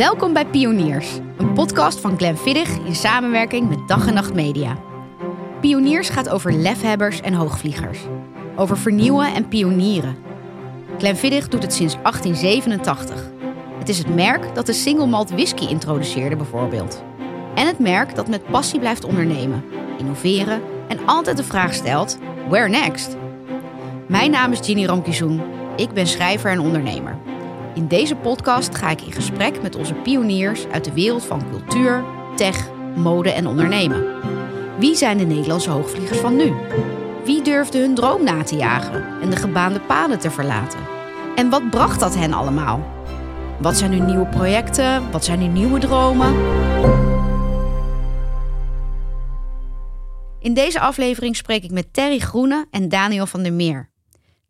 [0.00, 4.78] Welkom bij Pioniers, een podcast van Glen Viddig in samenwerking met Dag en Nacht Media.
[5.60, 7.98] Pioniers gaat over lefhebbers en hoogvliegers.
[8.56, 10.16] Over vernieuwen en pionieren.
[10.98, 13.30] Glen Viddig doet het sinds 1887.
[13.78, 17.02] Het is het merk dat de single malt whisky introduceerde bijvoorbeeld.
[17.54, 19.64] En het merk dat met passie blijft ondernemen,
[19.98, 23.16] innoveren en altijd de vraag stelt: where next?
[24.06, 25.40] Mijn naam is Ginny Ramkizoen.
[25.76, 27.18] Ik ben schrijver en ondernemer.
[27.74, 32.04] In deze podcast ga ik in gesprek met onze pioniers uit de wereld van cultuur,
[32.36, 34.06] tech, mode en ondernemen.
[34.78, 36.52] Wie zijn de Nederlandse hoogvliegers van nu?
[37.24, 40.80] Wie durfde hun droom na te jagen en de gebaande paden te verlaten?
[41.36, 42.86] En wat bracht dat hen allemaal?
[43.60, 45.10] Wat zijn hun nieuwe projecten?
[45.10, 46.34] Wat zijn hun nieuwe dromen?
[50.40, 53.90] In deze aflevering spreek ik met Terry Groene en Daniel van der Meer.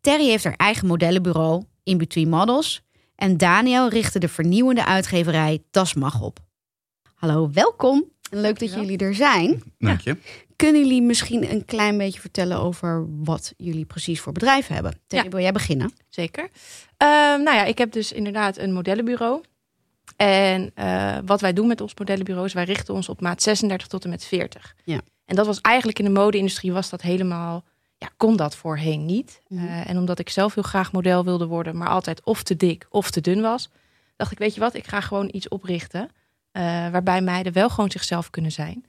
[0.01, 2.83] Terry heeft haar eigen modellenbureau, In Between Models,
[3.21, 6.39] en Daniel richtte de vernieuwende uitgeverij Dasmag op.
[7.13, 8.03] Hallo, welkom.
[8.29, 9.63] Leuk dat jullie er zijn.
[9.77, 10.17] Dank je.
[10.55, 14.93] Kunnen jullie misschien een klein beetje vertellen over wat jullie precies voor bedrijf hebben?
[15.07, 15.31] Terry, Ja.
[15.31, 15.93] wil jij beginnen?
[16.09, 16.49] Zeker.
[16.97, 19.41] Ehm, nou ja, ik heb dus inderdaad een modellenbureau.
[20.15, 23.87] En eh, wat wij doen met ons modellenbureau is wij richten ons op maat 36
[23.87, 24.75] tot en met 40.
[24.83, 25.01] Ja.
[25.25, 27.63] En dat was eigenlijk in de mode-industrie was dat helemaal,
[28.01, 29.41] ja, kon dat voorheen niet.
[29.47, 29.65] Mhm.
[29.65, 32.87] Eh, en omdat ik zelf heel graag model wilde worden, maar altijd of te dik
[32.89, 33.69] of te dun was,
[34.15, 36.09] dacht ik, weet je wat, ik ga gewoon iets oprichten
[36.51, 38.85] eh, waarbij meiden wel gewoon zichzelf kunnen zijn.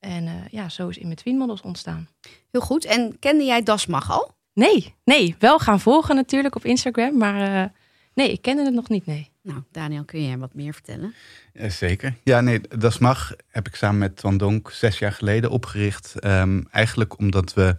[0.00, 2.08] En eh, ja, zo is In Between Models ontstaan.
[2.50, 2.84] Heel goed.
[2.84, 4.34] En kende jij Dasmag al?
[4.52, 7.70] Nee, nee, wel gaan volgen natuurlijk op Instagram, maar eh,
[8.14, 9.30] nee, ik kende het nog niet, nee.
[9.42, 11.14] Nou, Daniel, kun jij wat meer vertellen?
[11.52, 12.14] Eh, Zeker.
[12.22, 16.18] Ja, nee, Dat Mag heb ik samen met Twan Donk zes jaar geleden opgericht.
[16.18, 17.76] Ehm, eigenlijk omdat we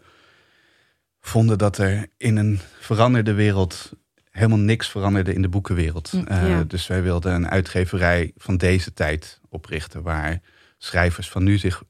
[1.26, 3.92] vonden dat er in een veranderde wereld
[4.32, 6.14] helemaal niks veranderde in de boekenwereld.
[6.14, 6.60] Mm, Eh.
[6.68, 10.42] Dus wij wilden een uitgeverij van deze tijd oprichten, waar
[10.78, 11.84] schrijvers van nu zich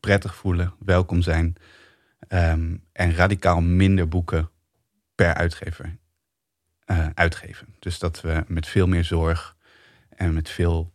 [0.00, 1.54] prettig voelen, welkom zijn
[2.28, 4.50] ehm, en radicaal minder boeken
[5.14, 5.96] per uitgever
[6.84, 7.66] eh, uitgeven.
[7.78, 9.56] Dus dat we met veel meer zorg
[10.08, 10.92] en met veel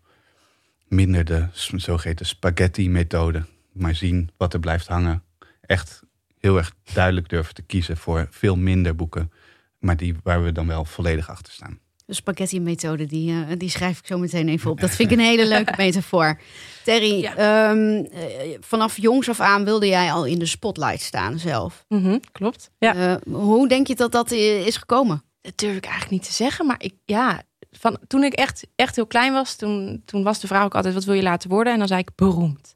[0.88, 5.24] minder de zogeheten spaghetti-methode, maar zien wat er blijft hangen.
[5.62, 6.04] Echt
[6.42, 9.32] heel erg duidelijk durven te kiezen voor veel minder boeken,
[9.80, 11.80] maar die waar we dan wel volledig achter staan.
[12.06, 14.80] De spaghetti-methode, die, eh, die schrijf ik zo meteen even op.
[14.80, 16.40] Dat vind ik een hele leuke metafoor.
[16.84, 17.36] Terry, Ja.
[17.36, 21.86] ehm, eh, vanaf jongs af aan wilde jij al in de spotlight staan zelf.
[21.88, 22.72] Mhm, klopt.
[22.78, 22.96] Ja.
[22.96, 25.24] Eh, hoe denk je dat dat is gekomen?
[25.42, 26.66] Dat durf ik eigenlijk niet te zeggen.
[26.66, 27.42] Maar ik, ja,
[27.72, 30.94] van, toen ik echt, echt heel klein was, toen, toen was de vraag ook altijd:
[30.94, 31.74] wat wil je laten worden?
[31.74, 32.74] En dan zei ik beroemd.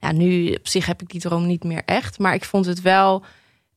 [0.00, 2.18] Ja, nu op zich heb ik die droom niet meer echt.
[2.18, 3.24] Maar ik vond het wel.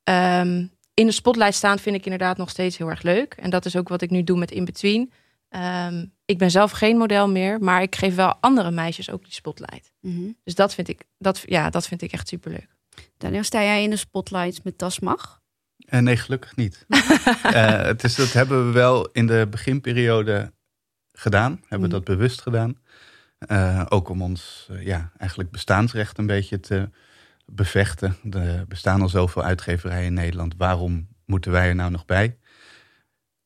[0.03, 3.33] ehm, in de spotlight staan vind ik inderdaad nog steeds heel erg leuk.
[3.33, 5.11] En dat is ook wat ik nu doe met In Between.
[5.49, 9.33] Ehm, ik ben zelf geen model meer, maar ik geef wel andere meisjes ook die
[9.33, 9.91] spotlight.
[10.43, 12.67] Dus dat vind ik, dat, ja, dat vind ik echt superleuk.
[13.17, 15.41] Daniel, sta jij in de spotlight met Dasmag?
[15.77, 16.85] Eh, nee, gelukkig niet.
[17.43, 20.53] Eh, het is, dat hebben we wel in de beginperiode
[21.11, 21.51] gedaan.
[21.51, 21.89] Hebben we Mm.
[21.91, 22.77] dat bewust gedaan.
[23.47, 26.89] Eh, ook om ons eh, ja, eigenlijk bestaansrecht een beetje te
[27.45, 28.15] bevechten.
[28.31, 30.53] Er bestaan al zoveel uitgeverijen in Nederland.
[30.57, 32.37] Waarom moeten wij er nou nog bij?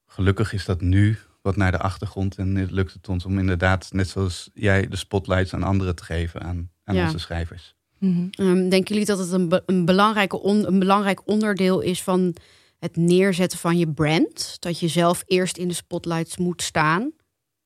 [0.07, 2.37] Gelukkig is dat nu wat naar de achtergrond.
[2.37, 6.03] En het lukt het ons om inderdaad, net zoals jij, de spotlights aan anderen te
[6.03, 6.41] geven.
[6.41, 7.03] Aan, aan Ja.
[7.05, 7.75] onze schrijvers.
[7.99, 8.29] Ehm,
[8.69, 12.35] denken jullie dat het een, be- een, belangrijke on- een belangrijk onderdeel is van
[12.79, 14.55] het neerzetten van je brand?
[14.59, 17.11] Dat je zelf eerst in de spotlights moet staan?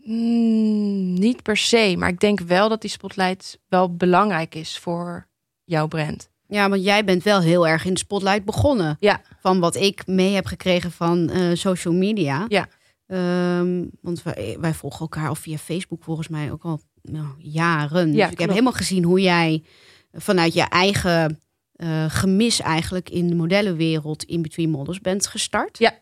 [0.03, 5.27] Mm, niet per se, maar ik denk wel dat die spotlight wel belangrijk is voor
[5.63, 6.29] jouw brand.
[6.47, 8.97] Ja, want jij bent wel heel erg in de spotlight begonnen.
[8.99, 9.21] Ja.
[9.39, 12.45] Van wat ik mee heb gekregen van eh, social media.
[12.47, 12.67] Ja.
[13.07, 18.11] Ehm, want wij, wij volgen elkaar al via Facebook volgens mij ook al nou, jaren.
[18.11, 19.63] dus ik heb helemaal gezien hoe jij
[20.11, 21.39] vanuit je eigen
[21.75, 25.77] eh, gemis eigenlijk in de modellenwereld in Between Models bent gestart.
[25.77, 25.93] Ja.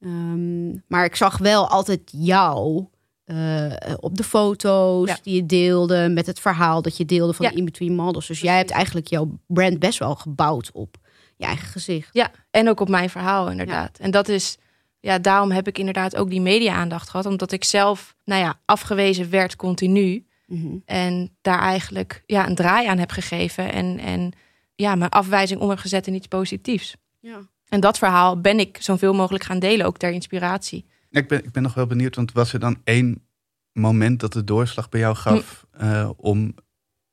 [0.00, 2.86] Ehm, maar ik zag wel altijd jou
[3.28, 5.18] eh, op de foto's Ja.
[5.22, 7.52] die je deelde met het verhaal dat je deelde van Ja.
[7.52, 8.26] In Between Models.
[8.26, 10.96] Dus jij hebt eigenlijk jouw brand best wel gebouwd op
[11.36, 12.08] je eigen gezicht.
[12.12, 13.98] Ja, en ook op mijn verhaal inderdaad.
[13.98, 14.56] En dat is,
[15.00, 17.26] ja, daarom heb ik inderdaad ook die media-aandacht gehad.
[17.26, 20.26] Omdat ik zelf, nou ja, afgewezen werd continu.
[20.46, 20.76] Mhm.
[20.84, 23.72] En daar eigenlijk ja, een draai aan heb gegeven.
[23.72, 24.32] En, en
[24.74, 26.96] ja, mijn afwijzing om heb gezet in iets positiefs.
[27.20, 27.38] Ja.
[27.68, 30.86] En dat verhaal ben ik zoveel mogelijk gaan delen, ook ter inspiratie.
[31.10, 33.26] Ik ben, ik ben nog wel benieuwd, want was er dan één
[33.72, 36.54] moment dat de doorslag bij jou gaf eh, om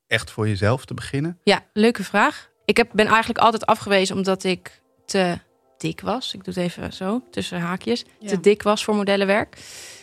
[0.08, 1.40] echt voor jezelf te beginnen?
[1.44, 2.50] Ja, leuke vraag.
[2.66, 5.38] Ik heb, ben eigenlijk altijd afgewezen omdat ik te
[5.78, 6.34] dik was.
[6.34, 8.06] Ik doe het even zo, tussen haakjes.
[8.20, 8.28] Ja.
[8.28, 9.58] Te dik was voor modellenwerk.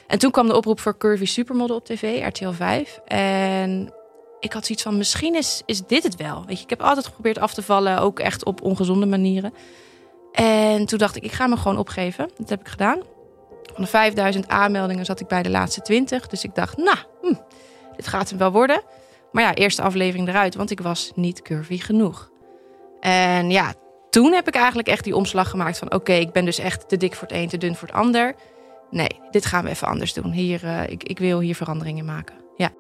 [0.07, 3.01] En toen kwam de oproep voor Curvy Supermodel op tv, RTL 5.
[3.05, 3.93] En
[4.41, 6.45] ik had zoiets van, misschien is, is dit het wel.
[6.47, 9.55] Weet je, ik heb altijd geprobeerd af te vallen, ook echt op ongezonde manieren.
[10.33, 12.31] En toen dacht ik, ik ga me gewoon opgeven.
[12.37, 13.03] Dat heb ik gedaan.
[13.63, 16.27] Van de 5000 aanmeldingen zat ik bij de laatste 20.
[16.27, 17.35] Dus ik dacht, nou, hm,
[17.97, 18.83] dit gaat hem wel worden.
[19.33, 22.31] Maar ja, eerste aflevering eruit, want ik was niet curvy genoeg.
[23.01, 23.75] En ja,
[24.11, 25.95] toen heb ik eigenlijk echt die omslag gemaakt van...
[25.95, 28.35] oké, ik ben dus echt te dik voor het een, te dun voor het ander.
[28.91, 30.33] Nee, dit gaan we even anders doen.
[30.33, 32.35] Hier, uh, ik, ik wil hier veranderingen maken.
[32.57, 32.71] Ja.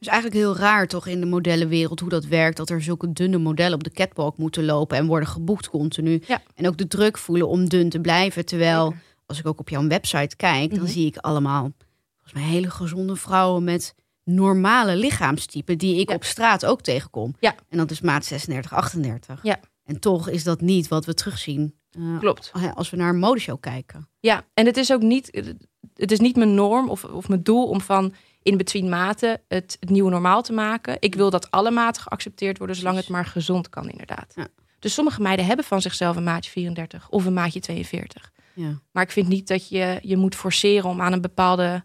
[0.00, 2.56] Is eigenlijk heel raar toch in de modellenwereld hoe dat werkt.
[2.56, 6.22] Dat er zulke dunne modellen op de catwalk moeten lopen en worden geboekt continu.
[6.26, 6.42] Ja.
[6.54, 8.44] En ook de druk voelen om dun te blijven.
[8.46, 8.94] Terwijl
[9.26, 10.88] als ik ook op jouw website kijk, dan Mhm.
[10.88, 11.72] zie ik allemaal
[12.14, 16.14] volgens mij hele gezonde vrouwen met normale lichaamstypen die ik Ja.
[16.14, 17.34] op straat ook tegenkom.
[17.40, 17.54] Ja.
[17.68, 19.40] En dat is maat 36, 38.
[19.42, 19.60] Ja.
[19.84, 22.52] En toch is dat niet wat we terugzien eh, Klopt.
[22.74, 24.08] als we naar een modeshow kijken.
[24.20, 25.54] Ja, en het is ook niet,
[25.94, 28.12] het is niet mijn norm of, of mijn doel om van
[28.48, 30.96] in between maten het, het nieuwe normaal te maken.
[31.00, 34.32] Ik wil dat alle maten geaccepteerd worden, zolang het maar gezond kan, inderdaad.
[34.34, 34.48] Ja.
[34.78, 38.32] Dus sommige meiden hebben van zichzelf een maatje 34 of een maatje 42.
[38.54, 38.80] Ja.
[38.92, 41.84] Maar ik vind niet dat je je moet forceren om aan een bepaalde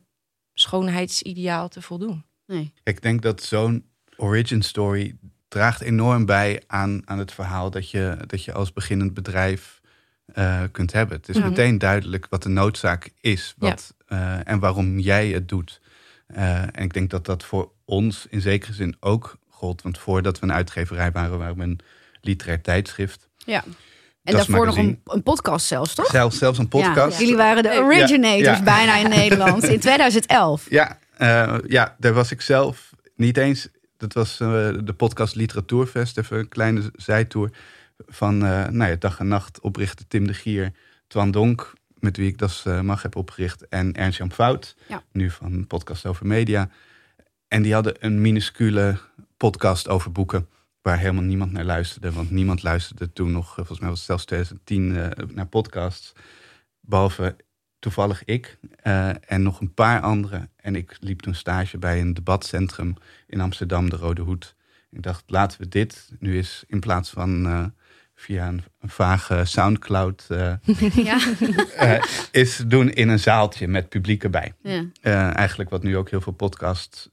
[0.54, 2.26] schoonheidsideaal te voldoen.
[2.48, 2.74] Nee.
[2.84, 3.86] Ik denk dat zo'n
[4.18, 5.16] origin story
[5.48, 9.82] draagt enorm bij aan, aan het verhaal dat je, dat je als beginnend bedrijf
[10.34, 11.18] eh, kunt hebben.
[11.18, 11.48] Het is Mhm.
[11.48, 15.82] meteen duidelijk wat de noodzaak is wat, eh, en waarom jij het doet.
[16.34, 19.82] Eh, en ik denk dat dat voor ons in zekere zin ook gold.
[19.82, 21.80] Want voordat we een uitgeverij waren, waren we een
[22.22, 23.30] literair tijdschrift.
[23.38, 23.64] Ja.
[24.24, 26.06] En daarvoor nog een, een podcast zelfs, toch?
[26.06, 27.14] Zelfs, zelfs een podcast.
[27.14, 28.64] Ja, jullie waren de originators Ja.
[28.64, 30.66] bijna in Nederland in 2011.
[30.70, 33.68] Ja, eh, ja, daar was ik zelf niet eens.
[33.98, 34.48] Dat was eh,
[34.84, 37.50] de podcast Literatuurfest, even een kleine zijtour.
[38.08, 40.72] Van nou ja, dag en nacht oprichter Tim de Gier,
[41.08, 45.04] Twan Donk, met wie ik Das eh, Mag heb opgericht, en Ernst-Jan Fout, Ja.
[45.12, 46.70] nu van podcast over media.
[47.48, 48.98] En die hadden een minuscule
[49.38, 50.48] podcast over boeken,
[50.82, 52.12] waar helemaal niemand naar luisterde.
[52.12, 56.14] Want niemand luisterde toen nog, eh, volgens mij was het zelfs 2010, eh, naar podcasts.
[56.80, 57.36] Behalve
[57.80, 58.58] toevallig ik
[59.28, 60.50] en nog een paar anderen.
[60.56, 62.94] En ik liep toen stage bij een debatcentrum
[63.28, 64.56] in Amsterdam, de Rode Hoed.
[64.90, 67.74] Ik dacht, laten we dit nu eens in plaats van
[68.24, 70.54] via een, een vage Soundcloud eh
[71.06, 71.20] Ja.
[71.76, 74.54] eh, is doen in een zaaltje met publiek erbij.
[74.62, 74.86] ja.
[75.02, 77.10] Eh, eigenlijk wat nu ook heel veel podcasts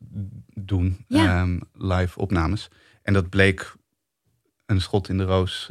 [0.54, 1.24] doen, Ja.
[1.40, 2.68] ehm, live opnames.
[3.02, 3.74] En dat bleek
[4.66, 5.70] een schot in de roos.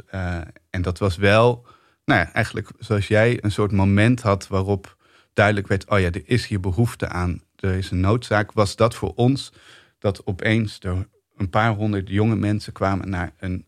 [0.70, 1.66] En dat was wel,
[2.04, 4.96] nou ja, eigenlijk zoals jij een soort moment had waarop
[5.32, 8.52] duidelijk werd, oh ja, er is hier behoefte aan, er is een noodzaak.
[8.52, 9.52] Was dat voor ons
[9.98, 13.66] dat opeens er een paar honderd jonge mensen kwamen naar een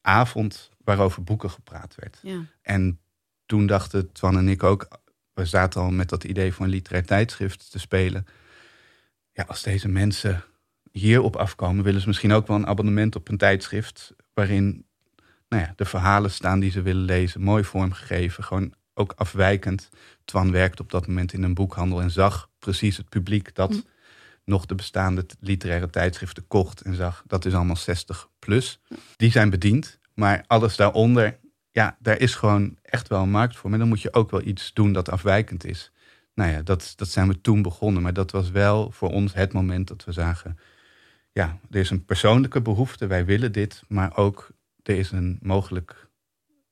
[0.00, 2.18] avond waarover boeken gepraat werd.
[2.22, 2.44] ja.
[2.62, 3.00] En
[3.46, 4.88] toen dachten Twan en ik ook,
[5.34, 8.26] we zaten al met dat idee van een literair tijdschrift te spelen.
[9.32, 10.44] Ja, als deze mensen
[10.92, 14.14] hierop afkomen, willen ze misschien ook wel een abonnement op een tijdschrift.
[14.34, 14.86] Waarin
[15.48, 19.88] nou ja, de verhalen staan die ze willen lezen, mooi vormgegeven, gewoon ook afwijkend.
[20.24, 23.80] Twan werkte op dat moment in een boekhandel en zag precies het publiek dat Hm.
[24.48, 28.80] Nog de bestaande literaire tijdschriften kocht en zag dat is allemaal 60 plus.
[29.16, 31.38] Die zijn bediend, maar alles daaronder,
[31.70, 33.70] ja, daar is gewoon echt wel een markt voor.
[33.70, 35.92] Maar dan moet je ook wel iets doen dat afwijkend is.
[36.34, 38.02] Nou ja, dat, dat zijn we toen begonnen.
[38.02, 40.58] Maar dat was wel voor ons het moment dat we zagen...
[41.32, 43.82] ja, er is een persoonlijke behoefte, wij willen dit...
[43.88, 44.50] maar ook
[44.82, 46.08] er is een mogelijk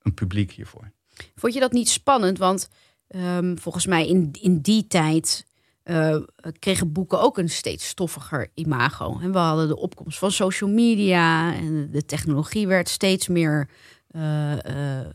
[0.03, 0.91] een publiek hiervoor.
[1.35, 2.39] Vond je dat niet spannend?
[2.39, 2.69] Want
[3.09, 5.47] ehm, volgens mij in, in die tijd
[5.87, 6.17] eh,
[6.59, 9.19] kregen boeken ook een steeds stoffiger imago.
[9.23, 13.69] En we hadden de opkomst van social media en de technologie werd steeds meer
[14.09, 15.07] eh, eh,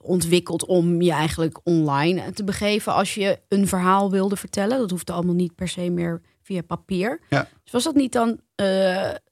[0.00, 4.78] ontwikkeld om je eigenlijk online te begeven als je een verhaal wilde vertellen.
[4.78, 7.20] Dat hoefde allemaal niet per se meer via papier.
[7.28, 7.48] Ja.
[7.62, 8.40] Dus was dat niet dan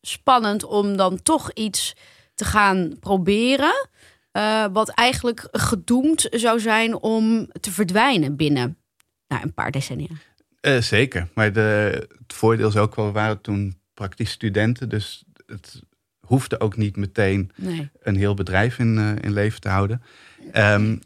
[0.00, 1.96] spannend om dan toch iets
[2.34, 3.88] te gaan proberen?
[4.72, 8.78] wat eigenlijk gedoemd zou zijn om te verdwijnen binnen
[9.28, 10.08] nou, een paar decennia.
[10.60, 14.88] Eh, zeker, maar de, het voordeel is ook wel, we waren toen praktisch studenten...
[14.88, 15.82] dus het
[16.20, 17.90] hoefde ook niet meteen Nee.
[18.00, 20.02] een heel bedrijf in, eh, in leven te houden.
[20.52, 20.96] Ehm,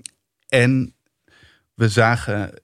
[0.48, 0.94] en
[1.74, 2.62] we zagen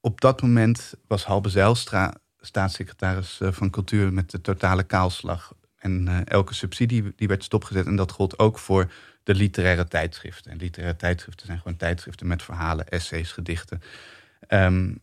[0.00, 5.54] op dat moment was Halbe Zijlstra staatssecretaris eh, van cultuur met de totale kaalslag.
[5.76, 7.86] En elke subsidie die werd stopgezet.
[7.86, 10.50] En dat gold ook voor de literaire tijdschriften.
[10.50, 13.82] En literaire tijdschriften zijn gewoon tijdschriften met verhalen, essays, gedichten.
[14.46, 14.94] Ehm,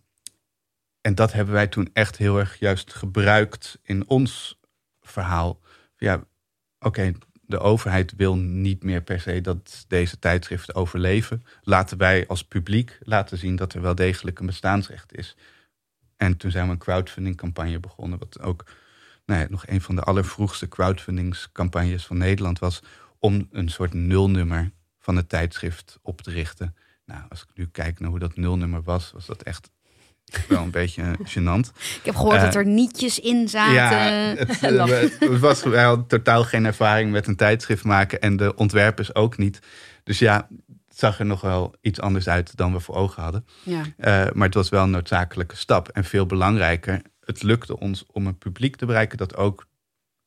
[1.02, 4.60] en dat hebben wij toen echt heel erg juist gebruikt in ons
[5.02, 5.60] verhaal.
[5.98, 6.24] Ja,
[6.80, 11.44] oké, de overheid wil niet meer per se dat deze tijdschriften overleven.
[11.62, 15.36] Laten wij als publiek laten zien dat er wel degelijk een bestaansrecht is.
[16.18, 18.64] En toen zijn we een crowdfundingcampagne begonnen, wat ook
[19.26, 22.82] nou ja, nog een van de allervroegste crowdfundingscampagnes van Nederland was,
[23.20, 26.76] om een soort nulnummer van het tijdschrift op te richten.
[27.06, 29.72] Nou, als ik nu kijk naar hoe dat nulnummer was, was dat echt
[30.48, 31.72] wel een beetje gênant.
[31.80, 33.74] Ik heb gehoord dat er nietjes in zaten.
[33.74, 39.16] Ja, het, het was wel totaal geen ervaring met een tijdschrift maken en de ontwerpers
[39.16, 39.60] ook niet.
[40.04, 40.48] Dus ja,
[40.88, 43.46] het zag er nog wel iets anders uit dan we voor ogen hadden.
[43.64, 43.82] Ja.
[43.82, 45.88] Uh, maar het was wel een noodzakelijke stap.
[45.88, 49.66] En veel belangrijker, het lukte ons om een publiek te bereiken dat ook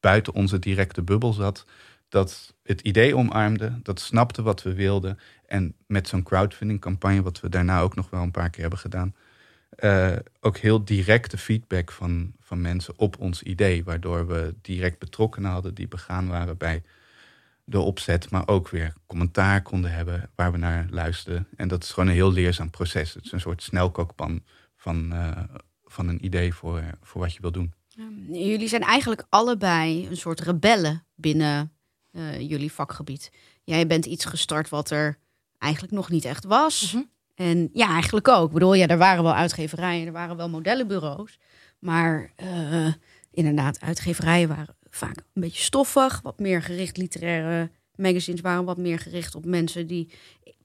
[0.01, 1.65] buiten onze directe bubbel zat.
[2.09, 5.19] Dat het idee omarmde, dat snapte wat we wilden.
[5.47, 8.79] En met zo'n crowdfunding campagne, wat we daarna ook nog wel een paar keer hebben
[8.79, 9.15] gedaan,
[9.78, 13.85] uh, ook heel directe feedback van, van mensen op ons idee.
[13.85, 16.83] Waardoor we direct betrokkenen hadden die begaan waren bij
[17.64, 18.31] de opzet.
[18.31, 21.49] Maar ook weer commentaar konden hebben waar we naar luisterden.
[21.57, 23.14] En dat is gewoon een heel leerzaam proces.
[23.14, 24.43] Het is een soort snelkookpan
[24.76, 25.43] van, uh,
[25.85, 27.75] van een idee voor, voor wat je wil doen.
[28.28, 31.73] Jullie zijn eigenlijk allebei een soort rebellen binnen
[32.12, 33.31] uh, jullie vakgebied.
[33.64, 35.19] Jij bent iets gestart wat er
[35.59, 36.93] eigenlijk nog niet echt was.
[36.93, 37.11] Mm -hmm.
[37.35, 38.47] En ja, eigenlijk ook.
[38.47, 41.38] Ik bedoel, ja, er waren wel uitgeverijen, er waren wel modellenbureaus.
[41.79, 42.93] Maar uh,
[43.31, 46.21] inderdaad, uitgeverijen waren vaak een beetje stoffig.
[46.23, 50.11] Wat meer gericht, literaire magazines waren wat meer gericht op mensen die,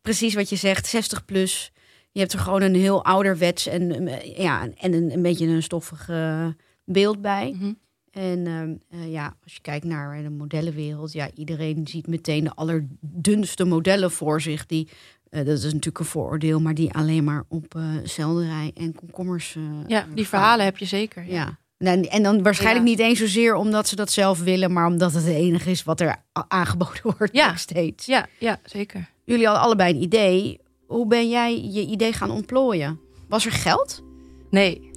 [0.02, 1.72] precies wat je zegt, 60 plus.
[2.12, 6.10] Je hebt er gewoon een heel ouderwets en, ja, en een, een beetje een stoffig
[6.10, 6.48] uh,
[6.86, 7.56] beeld bij.
[7.58, 7.74] Mhm.
[8.12, 8.48] En
[8.90, 14.12] uh, ja, als je kijkt naar de modellenwereld, ja, iedereen ziet meteen de allerdunste modellen
[14.12, 14.90] voor zich die
[15.32, 19.56] uh, dat is natuurlijk een vooroordeel, maar die alleen maar op uh, selderij en komkommers.
[19.56, 21.24] Uh, ja, die verhalen heb je zeker.
[21.28, 21.32] Ja.
[21.78, 21.92] ja.
[21.92, 22.92] En, en dan waarschijnlijk ja.
[22.92, 26.00] niet eens zozeer omdat ze dat zelf willen, maar omdat het het enige is wat
[26.00, 26.16] er
[26.48, 27.48] aangeboden wordt ja.
[27.48, 28.06] nog steeds.
[28.06, 29.10] Ja, ja, zeker.
[29.26, 30.60] Jullie hadden allebei een idee.
[30.88, 33.00] Hoe ben jij je idee gaan ontplooien?
[33.28, 34.04] Was er geld?
[34.50, 34.92] Nee.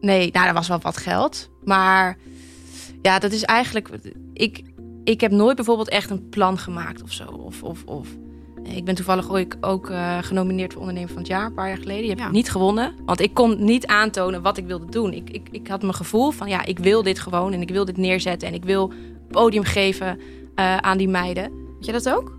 [0.00, 1.50] Nee, nou, er was wel wat geld.
[1.64, 2.18] Maar
[3.02, 3.88] ja, dat is eigenlijk.
[4.32, 4.62] Ik,
[5.04, 7.24] ik heb nooit bijvoorbeeld echt een plan gemaakt of zo.
[7.24, 8.08] Of, of, of
[8.76, 11.76] ik ben toevallig ook, ook uh, genomineerd voor ondernemer van het jaar een paar jaar
[11.78, 12.00] geleden.
[12.00, 12.26] Die heb Ja.
[12.26, 12.92] ik niet gewonnen.
[13.04, 15.12] Want ik kon niet aantonen wat ik wilde doen.
[15.12, 17.84] Ik, ik, ik had mijn gevoel van ja, ik wil dit gewoon en ik wil
[17.84, 18.48] dit neerzetten.
[18.48, 18.92] En ik wil
[19.30, 20.18] podium geven
[20.56, 21.50] uh, aan die meiden.
[21.74, 22.38] Weet je dat ook?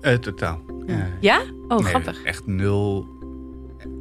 [0.00, 0.60] Uh, totaal.
[0.86, 1.06] Ja?
[1.20, 1.40] ja?
[1.68, 2.22] Oh, nee, grappig.
[2.22, 3.06] Echt nul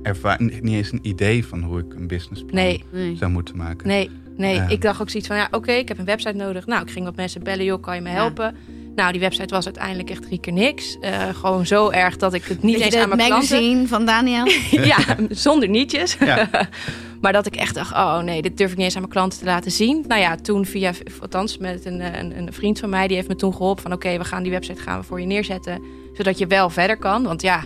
[0.03, 0.62] ervaring.
[0.62, 2.84] Niet eens een idee van hoe ik een businessplan Nee.
[2.91, 3.15] Nee.
[3.15, 3.88] zou moeten maken.
[3.88, 4.62] Nee, nee.
[4.67, 6.65] Ik dacht ook zoiets van ja, oké, ik heb een website nodig.
[6.65, 8.55] Nou, ik ging wat mensen bellen, joh, kan je me helpen?
[8.95, 10.97] Nou, die website was uiteindelijk echt drie keer niks.
[11.01, 13.55] Uh, gewoon zo erg dat ik het niet Weet eens je aan mijn klanten...
[13.55, 14.45] magazine van Daniel?
[14.93, 14.97] ja,
[15.29, 16.17] zonder nietjes.
[16.19, 16.50] Ja.
[17.21, 19.39] maar dat ik echt dacht, oh nee, dit durf ik niet eens aan mijn klanten
[19.39, 20.03] te laten zien.
[20.07, 23.35] Nou ja, toen via, althans met een, een, een vriend van mij, die heeft me
[23.35, 25.81] toen geholpen van oké, we gaan die website gaan we voor je neerzetten.
[26.13, 27.23] Zodat je wel verder kan.
[27.23, 27.63] Want ja,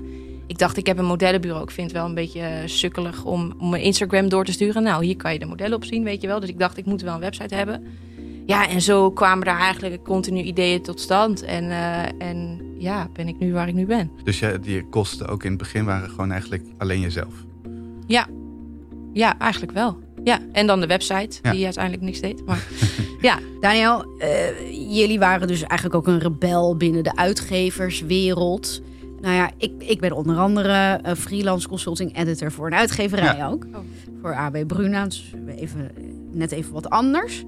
[0.48, 1.64] ik dacht, ik heb een modellenbureau.
[1.64, 4.84] Ik vind het wel een beetje sukkelig om, om mijn Instagram door te sturen.
[4.84, 6.40] Nou, hier kan je de modellen op zien, weet je wel.
[6.40, 7.88] Dus ik dacht, ik moet wel een website hebben.
[8.48, 11.44] Ja, en zo kwamen daar eigenlijk continu ideeën tot stand.
[11.44, 14.12] En, uh, en ja, ben ik nu waar ik nu ben.
[14.24, 17.34] Dus ja, die kosten ook in het begin waren gewoon eigenlijk alleen jezelf.
[18.06, 18.28] Ja,
[19.14, 20.00] ja eigenlijk wel.
[20.24, 21.52] Ja, en dan de website, Ja.
[21.52, 22.46] die uiteindelijk niks deed.
[22.46, 22.68] Maar
[23.22, 28.82] ja, Daniel, eh, jullie waren dus eigenlijk ook een rebel binnen de uitgeverswereld.
[29.22, 33.66] Nou ja, ik, ik ben onder andere eh, freelance consulting editor voor een uitgeverij ook.
[33.66, 33.78] Oh.
[34.22, 35.92] Voor AB Bruna, dus even,
[36.32, 37.44] net even wat anders.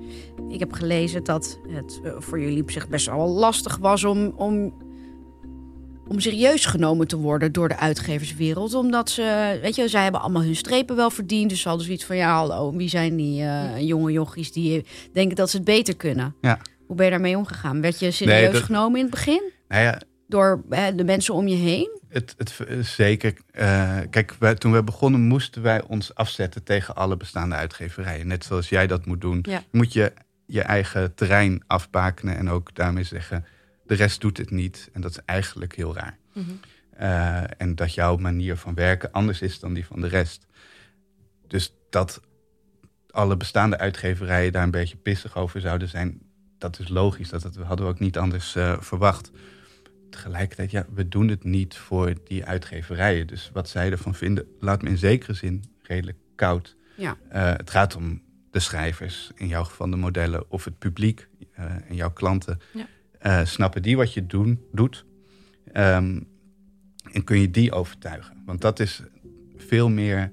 [0.49, 4.33] Ik heb gelezen dat het eh, voor jullie op zich best wel lastig was om,
[4.35, 4.73] om,
[6.07, 8.73] om serieus genomen te worden door de uitgeverswereld.
[8.73, 11.49] Omdat ze, weet je, zij hebben allemaal hun strepen wel verdiend.
[11.49, 15.35] Dus ze hadden zoiets van, ja hallo, wie zijn die eh, jonge jochies die denken
[15.35, 16.35] dat ze het beter kunnen?
[16.41, 16.59] Ja.
[16.87, 17.81] Hoe ben je daarmee omgegaan?
[17.81, 19.41] Werd je serieus Nee, dat- genomen in het begin?
[19.67, 21.99] Nou ja, Door hè, de mensen om je heen?
[22.07, 23.33] Het, het, zeker.
[23.51, 28.27] eh, kijk, wij, toen we begonnen moesten wij ons afzetten tegen alle bestaande uitgeverijen.
[28.27, 29.39] Net zoals jij dat moet doen.
[29.41, 29.63] Ja.
[29.71, 30.13] Moet je
[30.45, 33.45] je eigen terrein afbakenen en ook daarmee zeggen...
[33.85, 34.89] de rest doet het niet.
[34.93, 36.17] En dat is eigenlijk heel raar.
[36.33, 36.45] Mhm.
[36.89, 40.45] Eh, en dat jouw manier van werken anders is dan die van de rest.
[41.47, 42.21] Dus dat
[43.09, 46.21] alle bestaande uitgeverijen daar een beetje pissig over zouden zijn...
[46.57, 47.29] dat is logisch.
[47.29, 49.31] Dat, dat hadden we ook niet anders eh, verwacht
[50.09, 53.27] tegelijkertijd, ja, we doen het niet voor die uitgeverijen.
[53.27, 56.75] Dus wat zij ervan vinden, laat me in zekere zin redelijk koud.
[56.97, 57.17] Ja.
[57.29, 61.65] Eh, het gaat om de schrijvers, in jouw geval de modellen, of het publiek eh,
[61.89, 62.59] en jouw klanten.
[62.73, 62.87] Ja.
[63.19, 65.05] Eh, snappen die wat je doen, doet?
[65.71, 66.19] Ehm,
[67.11, 68.43] en kun je die overtuigen?
[68.45, 69.03] Want dat is
[69.57, 70.31] veel meer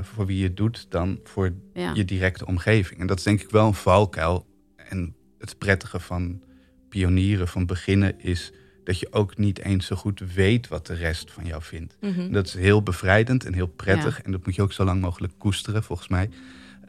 [0.00, 1.94] voor wie je het doet dan voor Ja.
[1.94, 3.00] je directe omgeving.
[3.00, 4.46] En dat is denk ik wel een valkuil.
[4.76, 6.42] En het prettige van
[6.88, 8.52] pionieren van beginnen is
[8.84, 11.96] dat je ook niet eens zo goed weet wat de rest van jou vindt.
[12.00, 12.32] Mhm.
[12.32, 14.22] Dat is heel bevrijdend en heel prettig.
[14.22, 16.30] En dat moet je ook zo lang mogelijk koesteren, volgens mij.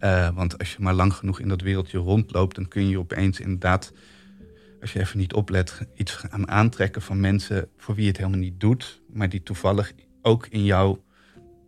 [0.03, 3.39] Uh, want als je maar lang genoeg in dat wereldje rondloopt, dan kun je opeens
[3.39, 3.93] inderdaad,
[4.81, 8.59] als je even niet oplet, iets aan aantrekken van mensen voor wie het helemaal niet
[8.59, 11.03] doet, maar die toevallig ook in jouw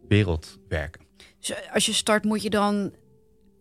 [0.07, 1.01] wereld werken.
[1.39, 2.93] Dus als je start, moet je dan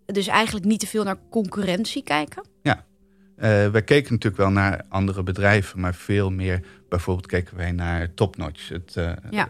[0.06, 2.47] dus eigenlijk niet te veel naar concurrentie kijken?
[2.62, 2.85] Ja.
[3.36, 6.60] Uh, wij keken natuurlijk wel naar andere bedrijven, maar veel meer.
[6.88, 9.48] Bijvoorbeeld keken wij naar Topnotch, het uh, ja.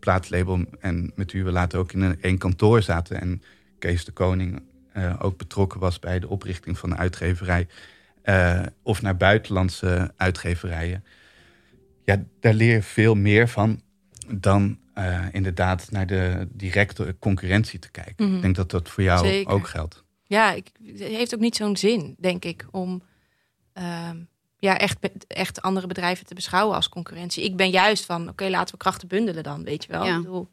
[0.00, 0.64] plaatlabel.
[0.80, 3.20] En met wie we later ook in een, een kantoor zaten.
[3.20, 3.42] En
[3.78, 4.62] Kees de Koning
[4.96, 7.66] uh, ook betrokken was bij de oprichting van de uitgeverij.
[8.82, 11.04] of naar buitenlandse uitgeverijen.
[12.04, 13.80] Ja, daar leer je veel meer van
[14.34, 14.78] dan
[15.32, 18.26] inderdaad naar de directe concurrentie te kijken.
[18.26, 18.34] Mhm.
[18.34, 19.52] Ik denk dat dat voor jou Zeker.
[19.52, 20.04] ook geldt.
[20.26, 23.02] Ja, ik, het heeft ook niet zo'n zin, denk ik, om
[23.76, 24.16] ehm,
[24.58, 27.44] ja, echt, echt andere bedrijven te beschouwen als concurrentie.
[27.44, 30.04] Ik ben juist van, oké, laten we krachten bundelen dan, weet je wel.
[30.04, 30.16] Ja.
[30.16, 30.48] Ik bedoel,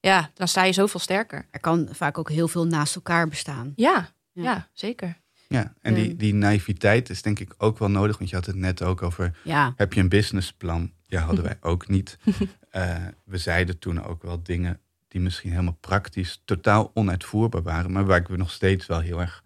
[0.00, 1.46] ja, dan sta je zoveel sterker.
[1.50, 3.72] Er kan vaak ook heel veel naast elkaar bestaan.
[3.76, 4.42] Ja, Ja.
[4.42, 4.68] ja.
[4.72, 5.22] zeker.
[5.48, 8.18] Ja, en die, die naïviteit is denk ik ook wel nodig.
[8.18, 10.92] Want je had het net ook over Ja, Heb je een businessplan?
[11.06, 12.18] Ja, hadden wij ook niet.
[12.70, 18.04] Eh, we zeiden toen ook wel dingen die misschien helemaal praktisch totaal onuitvoerbaar waren, maar
[18.04, 19.42] waar ik nog steeds wel heel erg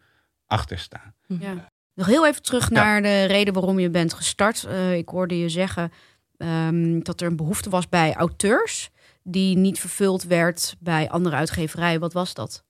[0.47, 1.15] achter sta.
[1.27, 1.69] ja.
[1.99, 2.75] Nog heel even terug Ja.
[2.75, 4.64] naar de reden waarom je bent gestart.
[4.64, 5.93] Eh, ik hoorde je zeggen
[6.37, 8.90] ehm, dat er een behoefte was bij auteurs
[9.23, 12.00] die niet vervuld werd bij andere uitgeverijen.
[12.00, 12.64] Wat was dat?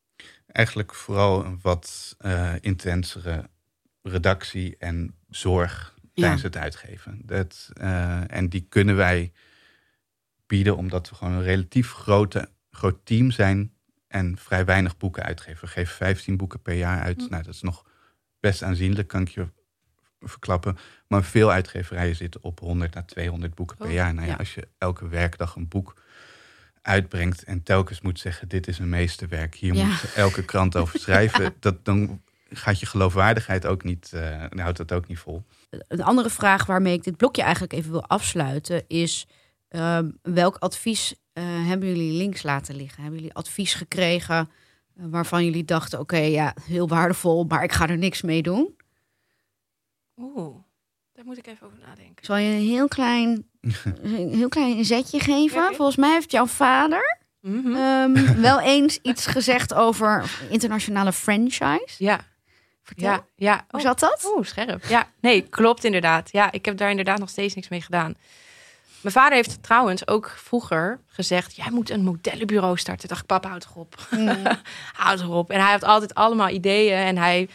[0.47, 3.49] Eigenlijk vooral een wat eh, intensere
[4.03, 7.21] redactie en zorg tijdens het uitgeven.
[7.25, 9.33] Dat, eh, en die kunnen wij
[10.47, 13.73] bieden omdat we gewoon een relatief grote, groot team zijn
[14.07, 15.61] en vrij weinig boeken uitgeven.
[15.61, 17.23] We geven 15 boeken per jaar uit.
[17.23, 17.31] Hm.
[17.31, 17.87] Nou, dat is nog
[18.41, 19.47] best aanzienlijk, kan ik je
[20.21, 20.79] verklappen.
[21.07, 24.15] Maar veel uitgeverijen zitten op 100 à 200 boeken per Oh, jaar.
[24.15, 24.39] Nou ja, ja.
[24.39, 25.95] als je elke werkdag een boek
[26.83, 29.87] uitbrengt en telkens moet zeggen: dit is een meesterwerk, hier Ja.
[29.87, 34.93] moet elke krant over schrijven, dat, dan gaat je geloofwaardigheid ook niet, eh, houdt dat
[34.93, 35.45] ook niet vol.
[35.89, 39.27] Een andere vraag waarmee ik dit blokje eigenlijk even wil afsluiten is:
[39.69, 43.03] ehm, welk advies eh, hebben jullie links laten liggen?
[43.03, 44.51] Hebben jullie advies gekregen
[44.99, 48.77] waarvan jullie dachten: oké, ja, heel waardevol, maar ik ga er niks mee doen?
[50.17, 50.57] Oeh,
[51.13, 52.25] daar moet ik even over nadenken.
[52.25, 53.47] Zal je een heel klein,
[54.03, 55.75] een heel klein zetje geven.
[55.75, 57.75] Volgens mij heeft jouw vader Mhm.
[57.75, 61.95] ehm, wel eens iets gezegd over internationale franchise.
[61.99, 62.21] ja,
[62.83, 63.09] Vertel.
[63.09, 63.55] ja, ja.
[63.69, 64.33] Hoe Oh, zat dat?
[64.37, 64.85] Oeh, scherp.
[64.85, 66.33] Ja, nee, klopt inderdaad.
[66.33, 68.15] Ja, ik heb daar inderdaad nog steeds niks mee gedaan.
[69.01, 73.03] Mijn vader heeft trouwens ook vroeger gezegd: Jij moet een modellenbureau starten.
[73.03, 74.07] Ik dacht, papa, houd toch op.
[74.11, 74.43] Mm.
[75.05, 75.51] Houd erop.
[75.51, 76.97] En hij had altijd allemaal ideeën.
[76.97, 77.49] En hij,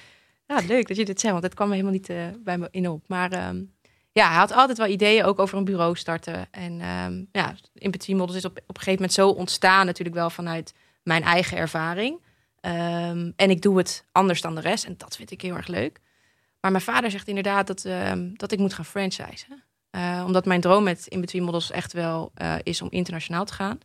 [0.47, 2.67] ja, leuk dat je dit zegt, want het kwam me helemaal niet eh, bij me
[2.71, 3.03] in op.
[3.07, 3.61] Maar ehm,
[4.11, 6.47] ja, hij had altijd wel ideeën ook over een bureau starten.
[6.51, 7.55] En ehm, ja,
[7.89, 11.57] Between Models is op, op een gegeven moment zo ontstaan, natuurlijk wel vanuit mijn eigen
[11.57, 12.21] ervaring.
[12.59, 14.85] Ehm, en ik doe het anders dan de rest.
[14.85, 15.99] En dat vind ik heel erg leuk.
[16.59, 17.87] Maar mijn vader zegt inderdaad dat,
[18.33, 19.63] dat ik moet gaan franchisen.
[19.93, 23.53] Eh, omdat mijn droom met In Between Models echt wel eh, is om internationaal te
[23.53, 23.79] gaan.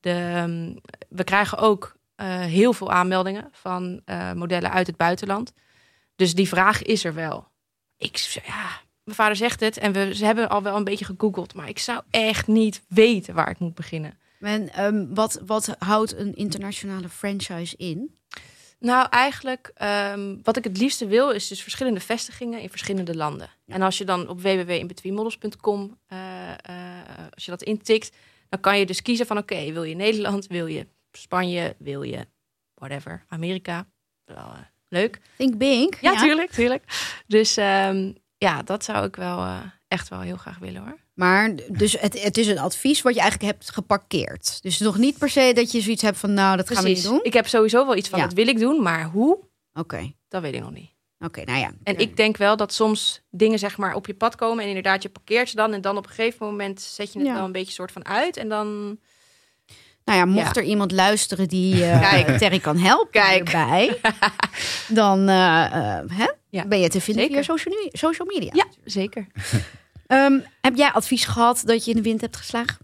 [0.00, 0.74] De, ehm,
[1.08, 4.02] we krijgen ook eh, heel veel aanmeldingen van
[4.34, 5.52] modellen uit het buitenland.
[6.16, 7.48] Dus die vraag is er wel.
[7.96, 8.16] Ik,
[8.46, 11.54] ja, mijn vader zegt het en we ze hebben al wel een beetje gegoogeld.
[11.54, 14.18] Maar ik zou echt niet weten waar ik moet beginnen.
[14.40, 18.18] En ehm, wat, wat houdt een internationale franchise in?
[18.78, 23.50] Nou, eigenlijk ehm, wat ik het liefste wil, is dus verschillende vestigingen in verschillende landen.
[23.66, 26.58] En als je dan op www.inbetweenmodels.com, eh, eh,
[27.34, 28.16] als je dat intikt,
[28.48, 32.26] dan kan je dus kiezen van oké, wil je Nederland, wil je Spanje, wil je
[32.74, 33.86] whatever, Amerika.
[34.24, 34.58] Wel, eh,
[34.88, 35.20] leuk.
[35.36, 36.00] Think big.
[36.00, 36.84] Ja, tuurlijk, tuurlijk.
[37.26, 40.98] Dus ehm, ja, dat zou ik wel eh, echt wel heel graag willen hoor.
[41.16, 44.58] Maar dus het, het is een advies wat je eigenlijk hebt geparkeerd.
[44.62, 47.02] Dus nog niet per se dat je zoiets hebt van, nou, dat gaan we niet
[47.02, 47.20] doen.
[47.22, 48.24] Ik heb sowieso wel iets van, Ja.
[48.24, 49.38] dat wil ik doen, maar hoe,
[49.74, 50.90] Oké, dat weet ik nog niet.
[51.18, 51.70] oké, nou ja.
[51.82, 55.02] En ik denk wel dat soms dingen zeg maar op je pad komen en inderdaad
[55.02, 57.34] je parkeert ze dan en dan op een gegeven moment zet je het Ja.
[57.34, 58.98] wel een beetje soort van uit en dan
[60.04, 60.60] Nou ja, mocht Ja.
[60.62, 62.38] er iemand luisteren die eh Kijk.
[62.38, 63.48] Terry kan helpen Kijk.
[63.48, 64.00] hierbij,
[64.88, 66.26] dan eh, eh, hè?
[66.50, 66.66] Ja.
[66.66, 67.44] ben je te vinden Zeker.
[67.44, 67.56] via
[67.92, 68.50] social media.
[68.54, 69.26] ja, zeker.
[70.06, 72.78] Ehm, heb jij advies gehad dat je in de wind hebt geslagen?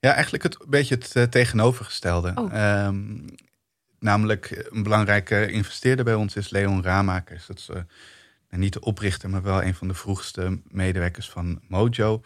[0.00, 2.32] Ja, eigenlijk het, een beetje het eh, tegenovergestelde.
[2.34, 2.54] Oh.
[2.54, 3.18] Ehm,
[3.98, 7.46] namelijk eh, een belangrijke investeerder bij ons is Leon Ramakers.
[7.46, 11.60] Dat is eh, nou, niet de oprichter, maar wel een van de vroegste medewerkers van
[11.68, 12.22] Mojo.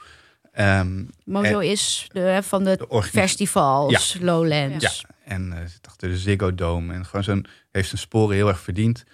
[0.53, 5.01] Ehm, Mojo is de, van de festivals, Lowlands.
[5.01, 6.95] Ja, en zit achter de Ziggo Dome.
[6.95, 9.05] En gewoon zo'n, heeft zijn sporen heel erg verdiend.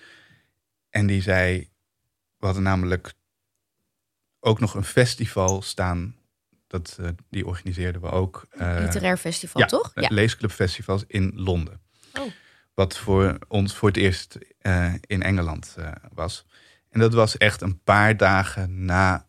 [0.90, 1.68] En die zei,
[2.36, 3.12] we hadden namelijk
[4.40, 6.16] ook nog een festival staan.
[6.66, 8.46] Dat, eh, die organiseerden we ook.
[8.50, 9.90] eh, Literair festival, ja, toch?
[9.94, 11.80] eh, leesclubfestivals in Londen.
[12.18, 12.30] Oh.
[12.74, 14.38] Wat voor ons voor het eerst
[15.00, 15.76] in Engeland
[16.12, 16.46] was.
[16.88, 19.24] En dat was echt een paar dagen na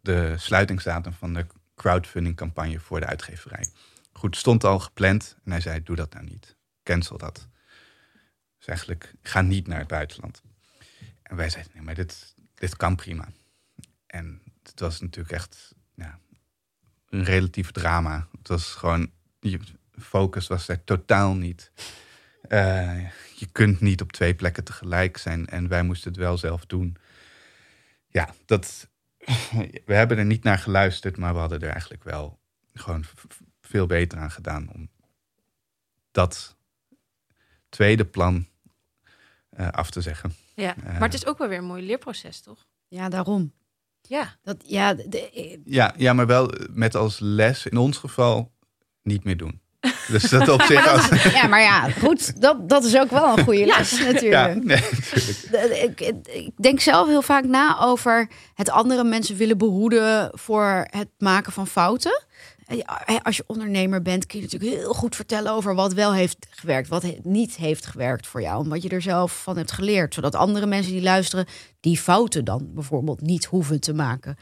[0.00, 3.68] de sluitingsdatum van de crowdfunding campagne voor de uitgeverij.
[4.12, 6.56] Goed, stond al gepland en hij zei: Doe dat nou niet.
[6.82, 7.48] Cancel dat.
[8.58, 10.42] Dus eigenlijk, ga niet naar het buitenland.
[11.22, 13.28] En wij zeiden: Nee, maar dit, dit kan prima.
[14.16, 16.18] En het was natuurlijk echt ja,
[17.08, 18.28] een relatief drama.
[18.38, 19.60] Het was gewoon, je
[19.98, 21.70] focus was er totaal niet.
[22.48, 26.66] Eh, je kunt niet op twee plekken tegelijk zijn en wij moesten het wel zelf
[26.66, 26.96] doen.
[28.08, 28.88] Ja, dat,
[29.84, 32.38] we hebben er niet naar geluisterd, maar we hadden er eigenlijk wel
[32.74, 33.04] gewoon
[33.60, 34.90] veel beter aan gedaan om
[36.10, 36.56] dat
[37.68, 38.46] tweede plan
[39.50, 40.34] eh, af te zeggen.
[40.54, 40.82] Ja, Eh.
[40.84, 42.66] maar het is ook wel weer een mooi leerproces, toch?
[42.88, 43.52] Ja, daarom.
[44.08, 44.34] Ja.
[44.42, 48.52] Dat, ja, de- de- Ja, ja, maar wel met als les in ons geval
[49.02, 49.60] niet meer doen.
[50.08, 51.32] Dus dat op zich als.
[51.32, 53.76] ja, maar ja, goed, dat, dat is ook wel een goede Ja.
[53.78, 54.64] les Ja, natuurlijk.
[54.64, 55.48] nee, natuurlijk.
[55.50, 60.86] De- Ik, ik denk zelf heel vaak na over het andere mensen willen behoeden voor
[60.90, 62.24] het maken van fouten.
[63.22, 66.88] Als je ondernemer bent, kun je natuurlijk heel goed vertellen over wat wel heeft gewerkt,
[66.88, 68.64] wat niet heeft gewerkt voor jou.
[68.64, 70.14] En wat je er zelf van hebt geleerd.
[70.14, 71.46] Zodat andere mensen die luisteren,
[71.80, 74.36] die fouten dan bijvoorbeeld niet hoeven te maken.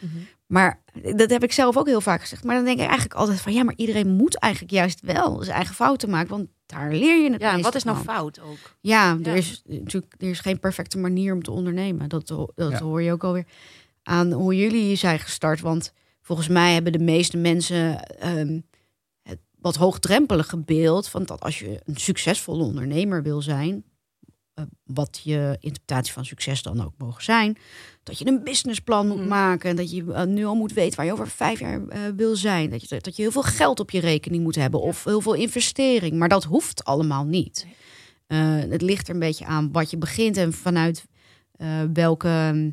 [0.46, 0.82] Maar
[1.16, 2.44] dat heb ik zelf ook heel vaak gezegd.
[2.44, 5.56] Maar dan denk ik eigenlijk altijd van ja, maar iedereen moet eigenlijk juist wel zijn
[5.56, 6.28] eigen fouten maken.
[6.30, 8.14] Want daar leer je het Ja, en wat is nou van.
[8.14, 8.76] fout ook?
[8.80, 9.30] Ja, Ja.
[9.30, 12.08] er is natuurlijk er is geen perfecte manier om te ondernemen.
[12.08, 12.78] Dat, dat Ja.
[12.80, 13.46] hoor je ook alweer
[14.02, 15.60] aan hoe jullie zijn gestart.
[15.60, 15.92] Want
[16.24, 18.60] volgens mij hebben de meeste mensen ehm,
[19.22, 23.84] het wat hoogdrempelige beeld van dat als je een succesvolle ondernemer wil zijn,
[24.54, 27.56] eh, wat je interpretatie van succes dan ook mogen zijn,
[28.02, 29.28] dat je een businessplan moet Mhm.
[29.28, 32.00] maken en dat je eh, nu al moet weten waar je over vijf jaar eh,
[32.16, 35.04] wil zijn, dat je dat je heel veel geld op je rekening moet hebben of
[35.04, 37.66] heel veel investering, maar dat hoeft allemaal niet.
[38.26, 41.04] Het ligt er een beetje aan wat je begint en vanuit
[41.92, 42.72] welke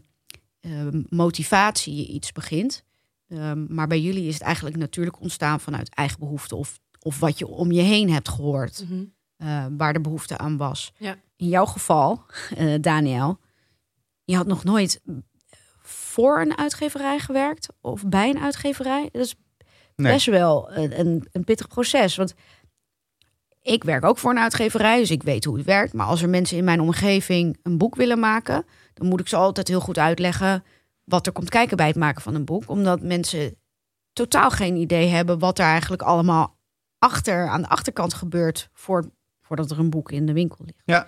[0.61, 0.71] eh,
[1.09, 2.83] motivatie je iets begint.
[3.31, 7.37] Ehm, maar bij jullie is het eigenlijk natuurlijk ontstaan vanuit eigen behoefte of, of wat
[7.39, 9.03] je om je heen hebt gehoord, Mhm.
[9.37, 10.91] eh, waar de behoefte aan was.
[10.97, 11.15] Ja.
[11.35, 12.23] In jouw geval,
[12.55, 13.39] eh, Daniel,
[14.23, 15.01] je had nog nooit
[15.81, 19.09] voor een uitgeverij gewerkt of bij een uitgeverij.
[19.11, 19.35] Dat is
[19.95, 20.13] Nee.
[20.13, 22.15] best wel een, een, een pittig proces.
[22.15, 22.33] Want
[23.61, 25.93] ik werk ook voor een uitgeverij, dus ik weet hoe het werkt.
[25.93, 29.35] Maar als er mensen in mijn omgeving een boek willen maken, dan moet ik ze
[29.35, 30.63] altijd heel goed uitleggen
[31.03, 32.69] wat er komt kijken bij het maken van een boek.
[32.69, 33.55] Omdat mensen
[34.13, 36.57] totaal geen idee hebben wat er eigenlijk allemaal
[36.99, 39.09] achter, aan de achterkant gebeurt voor,
[39.41, 40.81] voordat er een boek in de winkel ligt.
[40.85, 41.07] Ja,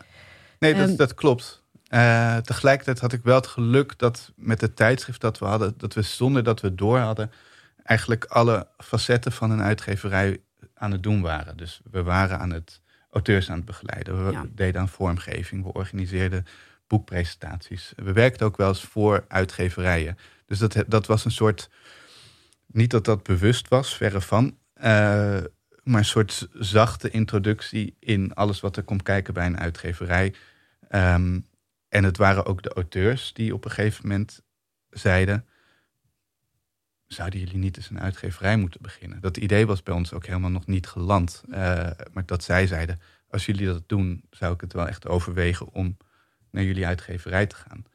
[0.60, 1.63] nee, dat, Ehm, dat klopt.
[1.88, 5.93] Eh, tegelijkertijd had ik wel het geluk dat met het tijdschrift dat we hadden, dat
[5.93, 7.32] we zonder dat we door hadden,
[7.84, 10.41] eigenlijk alle facetten van een uitgeverij
[10.73, 11.58] aan het doen waren.
[11.58, 14.25] Dus we waren aan het auteurs aan het begeleiden.
[14.25, 14.45] We Ja.
[14.56, 16.45] deden aan vormgeving, we organiseerden
[16.88, 17.93] boekpresentaties.
[17.96, 20.17] We werkten ook wel eens voor uitgeverijen.
[20.46, 21.69] Dus dat, dat was een soort,
[22.65, 25.41] niet dat dat bewust was, verre van, eh,
[25.84, 30.34] maar een soort zachte introductie in alles wat er komt kijken bij een uitgeverij.
[30.89, 31.39] Ehm,
[31.89, 34.41] en het waren ook de auteurs die op een gegeven moment
[34.89, 35.48] zeiden:
[37.08, 39.22] Zouden jullie niet eens een uitgeverij moeten beginnen?
[39.22, 41.43] Dat idee was bij ons ook helemaal nog niet geland.
[41.50, 45.67] Eh, maar dat zij zeiden: Als jullie dat doen, zou ik het wel echt overwegen
[45.74, 45.98] om
[46.54, 47.86] naar jullie uitgeverij te gaan.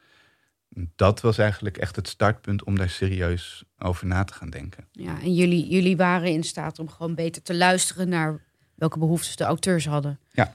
[0.97, 4.89] Dat was eigenlijk echt het startpunt om daar serieus over na te gaan denken.
[4.93, 8.41] Ja, en jullie, jullie waren in staat om gewoon beter te luisteren naar
[8.75, 10.19] welke behoeftes de auteurs hadden.
[10.33, 10.55] Ja.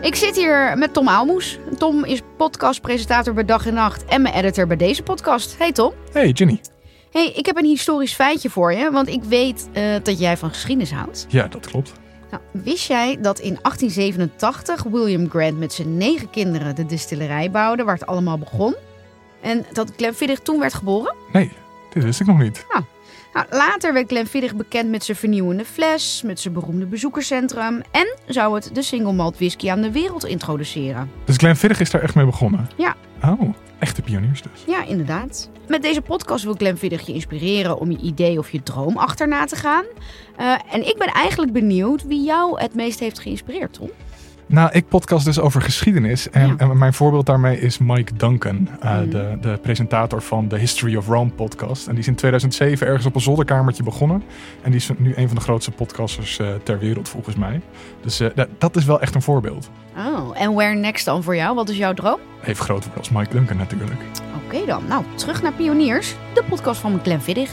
[0.00, 1.58] Ik zit hier met Tom Aalmoes.
[1.78, 5.58] Tom is podcastpresentator bij Dag en Nacht en mijn editor bij deze podcast.
[5.58, 5.92] Hey Tom.
[6.12, 6.60] Hey Jenny.
[7.10, 10.48] Hey, ik heb een historisch feitje voor je, want ik weet eh, dat jij van
[10.48, 11.26] geschiedenis houdt.
[11.28, 11.92] Ja, dat klopt.
[12.34, 17.84] Nou, wist jij dat in 1887 William Grant met zijn negen kinderen de distillerij bouwde
[17.84, 18.74] waar het allemaal begon?
[19.40, 21.14] En dat Glenfiddich toen werd geboren?
[21.32, 21.52] Nee,
[21.92, 22.66] dit wist ik nog niet.
[23.32, 28.54] Nou, later werd Glenfiddich bekend met zijn vernieuwende fles, met zijn beroemde bezoekerscentrum en zou
[28.54, 31.10] het de single malt whisky aan de wereld introduceren.
[31.24, 32.68] Dus Glenfiddich is daar echt mee begonnen?
[32.76, 32.96] Ja.
[33.22, 34.64] Oh, echte pioniers dus.
[34.66, 35.50] Ja, inderdaad.
[35.68, 39.56] Met deze podcast wil Glenfiddich je inspireren om je idee of je droom achterna te
[39.56, 39.84] gaan.
[40.36, 43.90] Eh, en ik ben eigenlijk benieuwd wie jou het meest heeft geïnspireerd, Tom.
[44.46, 46.30] Nou, ik podcast dus over geschiedenis.
[46.30, 46.54] En, Ja.
[46.56, 49.08] en mijn voorbeeld daarmee is Mike Duncan, uh, Mhm.
[49.10, 51.84] de, de presentator van de History of Rome podcast.
[51.86, 54.22] En die is in 2007 ergens op een zolderkamertje begonnen.
[54.62, 57.60] En die is nu een van de grootste podcasters uh, ter wereld, volgens mij.
[58.02, 59.70] Dus uh, dat, dat is wel echt een voorbeeld.
[59.96, 61.54] Oh, en where next dan voor jou?
[61.54, 62.18] Wat is jouw droom?
[62.44, 64.00] Even groot als Mike Duncan natuurlijk.
[64.46, 64.82] Oké okay dan.
[64.88, 67.50] Nou, terug naar Pioniers, de podcast van Glenn Viddig.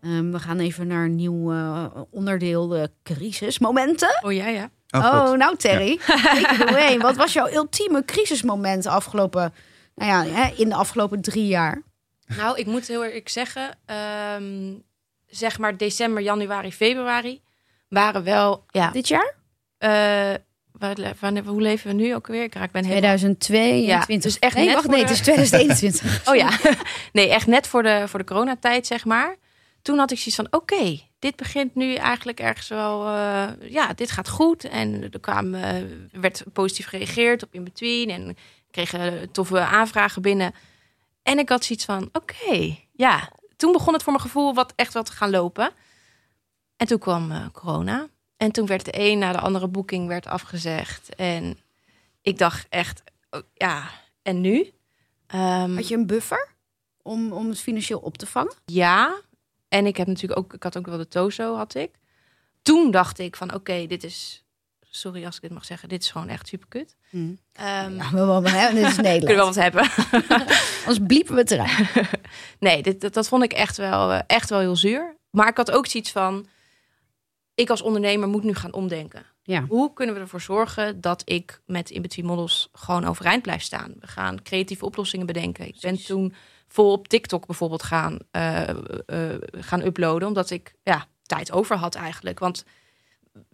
[0.00, 4.20] Um, we gaan even naar een nieuw uh, onderdeel, de crisismomenten.
[4.22, 4.70] Oh ja, ja.
[4.90, 6.98] Oh, oh nou Terry, ja.
[6.98, 9.54] Wat was jouw ultieme crisismoment afgelopen,
[9.94, 11.82] nou ja, hè, in de afgelopen drie jaar?
[12.36, 13.78] Nou, ik moet heel eerlijk zeggen,
[14.36, 14.82] um,
[15.26, 17.40] zeg maar december, januari, februari
[17.88, 18.90] waren wel, ja.
[18.90, 19.34] Dit jaar?
[19.78, 20.34] Uh,
[21.20, 22.42] Wanneer, hoe leven we nu ook weer?
[22.42, 24.08] Ik raak ben 2022.
[24.08, 25.08] Ja, dus echt nee, net wacht, voor nee, de...
[25.08, 26.28] het is 2021.
[26.30, 26.50] oh ja,
[27.12, 29.36] nee, echt net voor de, voor de coronatijd, zeg maar.
[29.82, 33.06] Toen had ik zoiets van, oké, okay, dit begint nu eigenlijk ergens wel...
[33.06, 34.64] Uh, ja, dit gaat goed.
[34.64, 35.74] En er kwam, uh,
[36.12, 38.10] werd positief gereageerd op in-between.
[38.10, 38.36] En
[38.70, 40.54] kregen toffe aanvragen binnen.
[41.22, 43.32] En ik had zoiets van, oké, okay, ja.
[43.56, 45.70] Toen begon het voor mijn gevoel wat echt wel te gaan lopen.
[46.76, 48.08] En toen kwam uh, corona.
[48.36, 51.14] En toen werd de een na de andere boeking werd afgezegd.
[51.14, 51.58] En
[52.22, 53.90] ik dacht echt, oh, ja,
[54.22, 54.72] en nu?
[55.34, 56.48] Um, had je een buffer
[57.02, 58.54] om, om het financieel op te vangen?
[58.64, 59.20] Ja,
[59.70, 61.90] en ik heb natuurlijk ook, ik had ook wel de Tozo, had ik.
[62.62, 64.44] Toen dacht ik van, oké, okay, dit is,
[64.80, 66.96] sorry als ik dit mag zeggen, dit is gewoon echt super kut.
[67.12, 69.24] Um, ja, we wel, hè, dit is Nederland.
[69.24, 69.82] Kunnen we wel wat hebben.
[70.86, 72.10] Anders bliepen we het eruit.
[72.58, 75.16] nee, dit, dat, dat vond ik echt wel, uh, echt wel heel zuur.
[75.30, 76.46] Maar ik had ook zoiets van,
[77.54, 79.26] ik als ondernemer moet nu gaan omdenken.
[79.42, 79.64] Ja.
[79.68, 83.94] Hoe kunnen we ervoor zorgen dat ik met in-between models gewoon overeind blijf staan?
[84.00, 85.66] We gaan creatieve oplossingen bedenken.
[85.66, 86.34] Ik ben toen
[86.72, 88.68] vol op TikTok bijvoorbeeld gaan, uh,
[89.06, 92.38] uh, gaan uploaden, omdat ik ja, tijd over had eigenlijk.
[92.38, 92.64] Want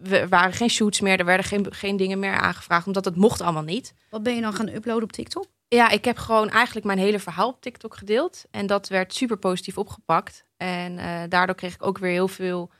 [0.03, 3.41] er waren geen shoots meer, er werden geen, geen dingen meer aangevraagd, omdat het mocht
[3.41, 3.93] allemaal niet.
[4.09, 5.45] Wat ben je dan gaan uploaden op TikTok?
[5.67, 8.45] Ja, ik heb gewoon eigenlijk mijn hele verhaal op TikTok gedeeld.
[8.51, 10.45] En dat werd super positief opgepakt.
[10.57, 12.71] En uh, daardoor kreeg ik ook weer heel veel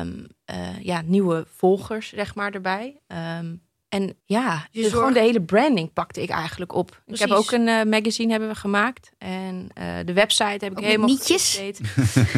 [0.00, 3.00] um, uh, ja, nieuwe volgers, zeg maar, erbij.
[3.38, 3.62] Um,
[3.94, 4.94] en ja, dus zorg...
[4.94, 7.00] gewoon de hele branding pakte ik eigenlijk op.
[7.04, 7.24] Precies.
[7.24, 9.12] Ik heb ook een uh, magazine hebben we gemaakt.
[9.18, 11.60] En uh, de website heb ik ook helemaal nietjes?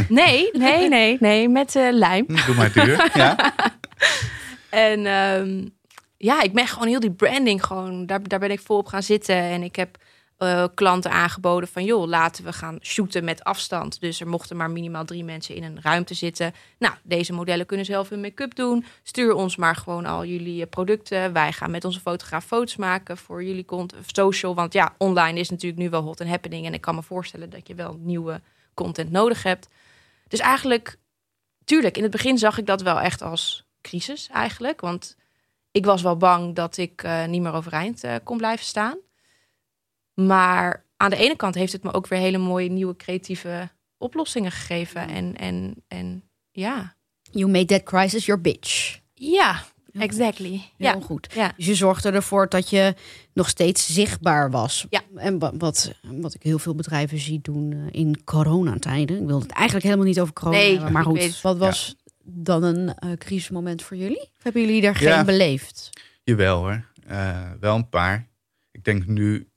[0.09, 2.27] Nee, nee, nee, nee, met uh, lijm.
[2.27, 3.55] Doe maar duur, ja.
[4.71, 5.75] en um,
[6.17, 9.03] ja, ik ben gewoon heel die branding gewoon, daar, daar ben ik vol op gaan
[9.03, 9.37] zitten.
[9.37, 9.99] En ik heb
[10.39, 14.01] uh, klanten aangeboden van joh, laten we gaan shooten met afstand.
[14.01, 16.55] Dus er mochten maar minimaal drie mensen in een ruimte zitten.
[16.79, 18.85] Nou, deze modellen kunnen zelf hun make-up doen.
[19.03, 21.33] Stuur ons maar gewoon al jullie uh, producten.
[21.33, 24.55] Wij gaan met onze fotograaf foto's maken voor jullie content, social.
[24.55, 26.67] Want ja, online is natuurlijk nu wel hot and happening.
[26.67, 28.41] En ik kan me voorstellen dat je wel nieuwe
[28.75, 29.69] content nodig hebt.
[30.29, 30.97] Dus eigenlijk,
[31.65, 34.81] tuurlijk, in het begin zag ik dat wel echt als crisis eigenlijk.
[34.81, 35.17] Want
[35.71, 38.97] ik was wel bang dat ik niet meer overeind kon blijven staan.
[40.25, 44.51] Maar aan de ene kant heeft het me ook weer hele mooie nieuwe creatieve oplossingen
[44.51, 45.09] gegeven.
[45.09, 46.95] En, en, en ja.
[47.31, 49.01] You made that crisis your bitch.
[49.15, 50.51] Ja, exactly.
[50.77, 51.01] Heel ja.
[51.01, 51.33] goed.
[51.35, 51.53] Ja.
[51.57, 52.95] Dus je zorgde ervoor dat je
[53.33, 54.87] nog steeds zichtbaar was.
[54.91, 55.03] Ja.
[55.15, 59.21] En wat, wat, ik heel veel bedrijven zie doen uh, in coronatijden.
[59.21, 60.93] Ik wilde het eigenlijk helemaal niet over corona nee, hebben.
[60.93, 61.41] Maar goed, weet.
[61.41, 62.13] wat was ja.
[62.25, 64.21] dan een uh, crisismoment voor jullie?
[64.21, 65.25] Of hebben jullie er geen ja.
[65.25, 65.91] beleefd?
[66.25, 66.85] Jawel hoor.
[67.11, 68.29] Uh, wel een paar.
[68.71, 69.49] Ik denk nu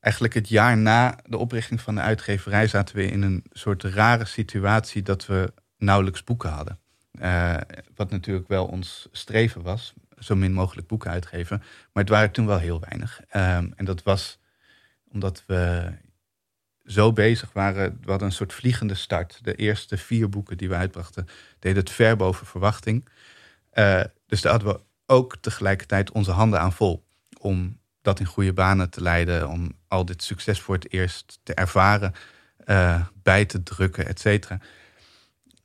[0.00, 4.24] eigenlijk het jaar na de oprichting van de uitgeverij zaten we in een soort rare
[4.24, 6.78] situatie dat we nauwelijks boeken hadden.
[7.20, 7.56] Uh,
[7.94, 11.58] wat natuurlijk wel ons streven was, zo min mogelijk boeken uitgeven.
[11.92, 13.20] Maar het waren toen wel heel weinig.
[13.20, 14.38] Um, en dat was
[15.12, 15.92] omdat we
[16.84, 17.98] zo bezig waren.
[18.02, 19.44] We hadden een soort vliegende start.
[19.44, 21.26] De eerste vier boeken die we uitbrachten
[21.58, 23.08] deden het ver boven verwachting.
[23.74, 27.06] Uh, dus daar hadden we ook tegelijkertijd onze handen aan vol
[27.40, 31.54] om dat in goede banen te leiden, om al dit succes voor het eerst te
[31.54, 32.12] ervaren,
[32.66, 34.58] uh, bij te drukken, et cetera.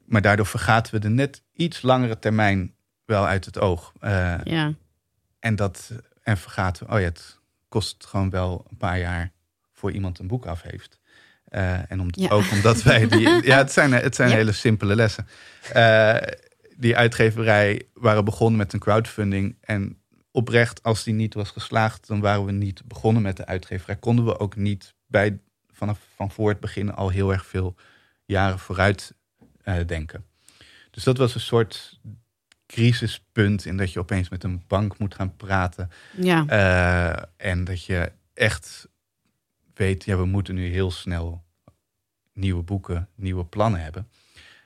[0.05, 2.73] Maar daardoor vergaten we de net iets langere termijn
[3.05, 3.93] wel uit het oog.
[4.01, 4.73] Uh, ja.
[5.39, 5.91] En dat
[6.23, 9.31] en vergaten we, oh ja, het kost gewoon wel een paar jaar
[9.73, 10.99] voor iemand een boek af heeft.
[11.49, 12.29] Uh, en om, Ja.
[12.29, 13.29] ook omdat wij die.
[13.51, 14.35] Ja, het zijn, het zijn Ja.
[14.35, 15.27] hele simpele lessen.
[16.77, 19.57] Die uitgeverij waren begonnen met een crowdfunding.
[19.61, 20.00] En
[20.31, 23.95] oprecht, als die niet was geslaagd, dan waren we niet begonnen met de uitgeverij.
[23.95, 25.39] Konden we ook niet bij,
[25.71, 27.75] vanaf van voor het begin al heel erg veel
[28.25, 29.13] jaren vooruit
[29.61, 30.25] eh, denken.
[30.91, 31.99] Dus dat was een soort
[32.65, 35.91] crisispunt in dat je opeens met een bank moet gaan praten.
[36.17, 36.45] Ja.
[36.47, 38.87] Eh, en dat je echt
[39.73, 41.43] weet, ja, we moeten nu heel snel
[42.33, 44.07] nieuwe boeken, nieuwe plannen hebben.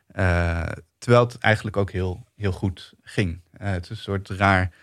[0.08, 3.42] Eh, terwijl het eigenlijk ook heel, heel goed ging.
[3.58, 4.74] Het is een soort raar,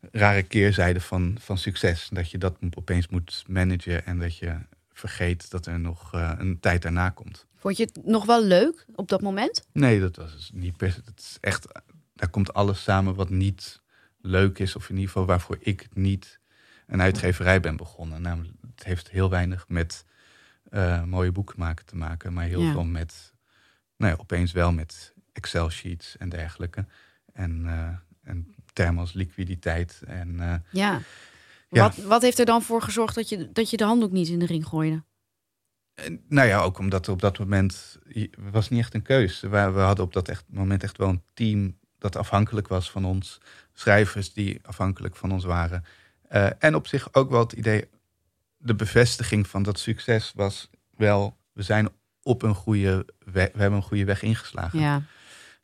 [0.00, 2.08] rare keerzijde van, van succes.
[2.12, 4.56] Dat je dat opeens moet managen en dat je
[4.92, 7.46] vergeet dat er nog uh, een tijd daarna komt.
[7.56, 9.66] Vond je het nog wel leuk op dat moment?
[9.72, 11.66] Nee, dat was dus niet per Het is echt,
[12.14, 13.82] daar komt alles samen wat niet
[14.20, 14.76] leuk is.
[14.76, 16.38] Of in ieder geval waarvoor ik niet
[16.86, 18.22] een uitgeverij ben begonnen.
[18.22, 20.04] Namelijk, het heeft heel weinig met
[20.70, 22.32] uh, mooie boeken maken te maken.
[22.32, 23.32] Maar heel veel met,
[23.96, 26.86] nou ja, opeens wel met Excel sheets en dergelijke.
[27.32, 27.88] En, uh,
[28.22, 30.02] en termen als liquiditeit.
[30.06, 31.00] En, uh, ja.
[31.68, 31.82] ja.
[31.82, 34.38] Wat, wat heeft er dan voor gezorgd dat je, dat je de handdoek niet in
[34.38, 35.02] de ring gooide?
[36.28, 37.98] Nou ja, ook omdat er op dat moment
[38.52, 39.40] was niet echt een keus.
[39.40, 43.04] We, we hadden op dat echt, moment echt wel een team dat afhankelijk was van
[43.04, 43.40] ons.
[43.72, 45.84] Schrijvers die afhankelijk van ons waren.
[46.32, 47.88] Uh, en op zich ook wel het idee,
[48.56, 51.88] de bevestiging van dat succes was wel, we zijn
[52.22, 54.80] op een goede weg, we hebben een goede weg ingeslagen.
[54.80, 55.02] Ja.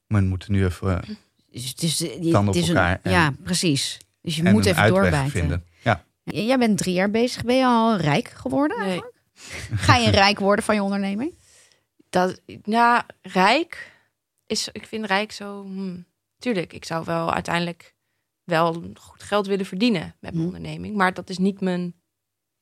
[0.07, 1.19] Maar we moeten nu even
[1.55, 3.01] dus het is, je, op het is elkaar.
[3.03, 3.99] Een, ja, precies.
[4.21, 5.31] Dus je moet even doorbijten.
[5.31, 5.65] Vinden.
[5.83, 6.05] Ja.
[6.25, 7.45] Jij bent drie jaar bezig.
[7.45, 8.79] Ben je al rijk geworden?
[8.87, 9.03] Nee.
[9.75, 11.35] Ga je rijk worden van je onderneming?
[12.11, 13.93] Dat, ja, rijk
[14.47, 15.63] is, ik vind rijk zo.
[15.63, 16.05] Hmm,
[16.39, 17.95] tuurlijk, ik zou wel uiteindelijk
[18.45, 20.45] wel goed geld willen verdienen met mijn Hm.
[20.45, 21.95] onderneming, maar dat is niet mijn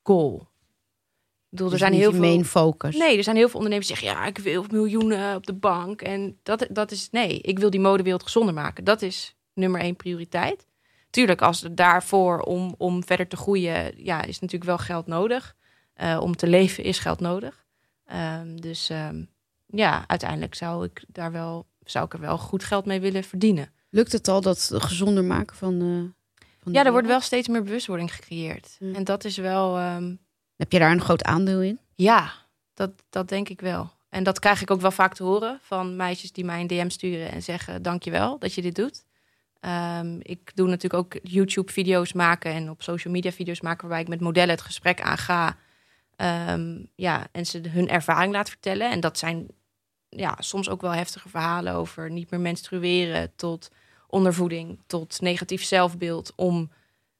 [0.03, 0.47] goal.
[1.53, 2.19] Bedoel, er Dus zijn heel veel.
[2.19, 2.95] main focus.
[2.95, 6.01] Nee, er zijn heel veel ondernemers die zeggen: ja, ik wil miljoenen op de bank.
[6.01, 8.83] En dat, dat is nee, ik wil die modewereld gezonder maken.
[8.83, 10.67] Dat is nummer één prioriteit.
[11.09, 15.55] Tuurlijk, als daarvoor om, om verder te groeien, ja, is natuurlijk wel geld nodig.
[16.01, 17.65] Uh, om te leven is geld nodig.
[18.41, 19.29] Um, dus um,
[19.65, 23.73] ja, uiteindelijk zou ik daar wel, zou ik er wel goed geld mee willen verdienen.
[23.89, 25.73] Lukt het al dat gezonder maken van.
[25.81, 26.03] Uh,
[26.59, 28.77] van ja, er wordt wel steeds meer bewustwording gecreëerd.
[28.93, 29.79] En dat is wel.
[29.79, 30.21] Um,
[30.63, 31.79] Heb je daar een groot aandeel in?
[31.95, 32.31] Ja,
[32.73, 33.91] dat, dat denk ik wel.
[34.09, 36.89] En dat krijg ik ook wel vaak te horen van meisjes die mij een DM
[36.89, 39.05] sturen en zeggen: Dankjewel dat je dit doet.
[39.99, 44.07] Um, ik doe natuurlijk ook YouTube-video's maken en op social media video's maken waarbij ik
[44.07, 45.57] met modellen het gesprek aanga.
[46.49, 48.91] Um, ja, en ze hun ervaring laat vertellen.
[48.91, 49.47] En dat zijn
[50.09, 53.71] ja, soms ook wel heftige verhalen over niet meer menstrueren tot
[54.07, 56.71] ondervoeding, tot negatief zelfbeeld om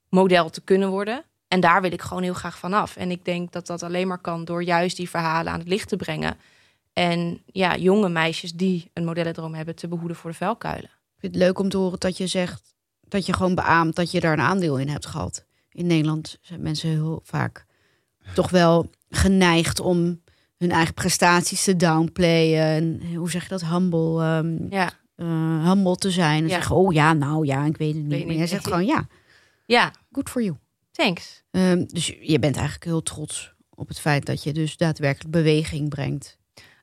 [0.09, 1.25] model te kunnen worden.
[1.53, 2.95] En daar wil ik gewoon heel graag vanaf.
[2.95, 5.87] En ik denk dat dat alleen maar kan door juist die verhalen aan het licht
[5.87, 6.37] te brengen.
[6.93, 10.89] En ja, jonge meisjes die een modellendroom hebben te behoeden voor de vuilkuilen.
[10.89, 12.73] Ik vind het leuk om te horen dat je zegt
[13.07, 15.45] dat je gewoon beaamt dat je daar een aandeel in hebt gehad.
[15.71, 17.65] In Nederland zijn mensen heel vaak
[18.33, 20.21] toch wel geneigd om
[20.57, 22.65] hun eigen prestaties te downplayen.
[23.01, 23.65] En hoe zeg je dat?
[23.65, 24.37] Humble.
[24.37, 24.91] Um, ja.
[25.15, 26.43] Uh, humble te zijn.
[26.43, 26.55] En Ja.
[26.55, 28.11] zeggen, oh ja, nou ja, ik weet het niet.
[28.11, 29.07] Weet maar jij zegt gewoon ja,
[29.65, 30.55] Ja, good for you.
[30.93, 31.43] Thanks.
[31.51, 35.89] Um, dus je bent eigenlijk heel trots op het feit dat je dus daadwerkelijk beweging
[35.89, 36.37] brengt.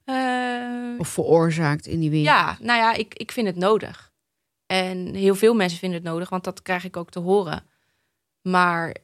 [0.04, 2.28] Uh, Of veroorzaakt in die wereld.
[2.28, 4.12] ja, nou ja, ik, ik vind het nodig.
[4.66, 7.62] En heel veel mensen vinden het nodig, want dat krijg ik ook te horen.
[8.42, 8.96] Maar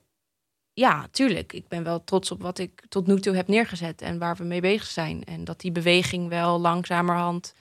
[0.73, 4.19] ja, tuurlijk, ik ben wel trots op wat ik tot nu toe heb neergezet en
[4.19, 5.25] waar we mee bezig zijn.
[5.25, 7.55] En dat die beweging wel langzamerhand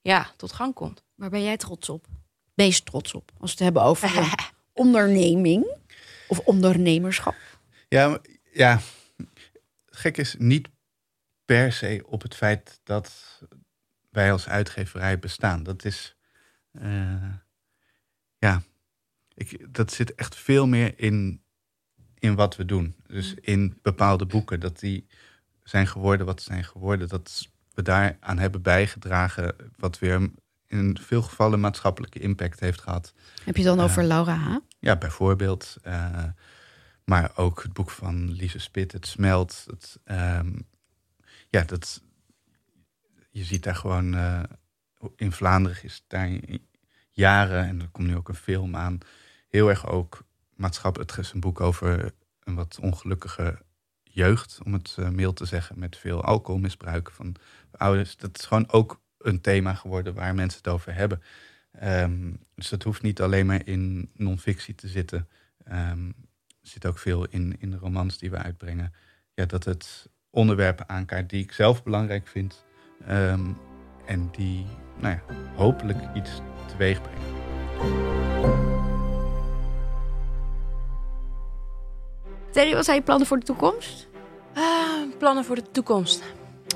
[0.00, 1.02] ja, tot gang komt.
[1.14, 2.06] Waar ben jij trots op?
[2.54, 3.30] Meest trots op?
[3.40, 4.34] Als we het hebben over
[4.72, 5.66] onderneming
[6.28, 7.34] of ondernemerschap.
[7.88, 8.18] Ja,
[8.52, 8.80] ja.
[9.86, 10.68] Gek is niet
[11.44, 13.40] per se op het feit dat
[14.10, 15.62] wij als uitgeverij bestaan.
[15.62, 16.16] Dat is,
[16.72, 17.34] eh,
[18.38, 18.62] ja,
[19.34, 21.42] ik, dat zit echt veel meer in,
[22.18, 22.94] in wat we doen.
[23.06, 25.06] Dus in bepaalde boeken, dat die
[25.62, 27.08] zijn geworden wat ze zijn geworden.
[27.08, 30.30] Dat we daaraan hebben bijgedragen, wat weer
[30.66, 33.14] in veel gevallen maatschappelijke impact heeft gehad.
[33.44, 34.56] Heb je het dan over Laura H?
[34.84, 35.76] Ja, bijvoorbeeld.
[35.82, 36.24] eh,
[37.04, 39.64] maar ook het boek van Lise Spit, Het Smelt.
[39.70, 40.58] Het, ehm,
[41.48, 42.02] ja, dat,
[43.30, 44.14] je ziet daar gewoon...
[44.14, 44.42] eh,
[45.16, 46.38] in Vlaanderen is daar
[47.10, 48.98] jaren, en er komt nu ook een film aan...
[49.48, 51.10] heel erg ook maatschappelijk.
[51.10, 53.58] Het is een boek over een wat ongelukkige
[54.02, 54.60] jeugd...
[54.64, 57.36] om het mild te zeggen, met veel alcoholmisbruik van
[57.70, 58.16] ouders.
[58.16, 61.22] Dat is gewoon ook een thema geworden waar mensen het over hebben.
[61.78, 65.28] Ehm, dus dat hoeft niet alleen maar in non-fictie te zitten.
[65.64, 66.06] Ehm,
[66.46, 68.92] er zit ook veel in, in de romans die we uitbrengen.
[69.34, 72.64] Ja, dat het onderwerpen aankaart die ik zelf belangrijk vind.
[73.06, 73.46] ehm,
[74.06, 74.66] en die
[75.00, 76.30] nou ja, hopelijk iets
[76.66, 77.32] teweeg brengen.
[82.50, 84.08] Terry, wat zijn je plannen voor de toekomst?
[84.54, 86.22] Ah, plannen voor de toekomst.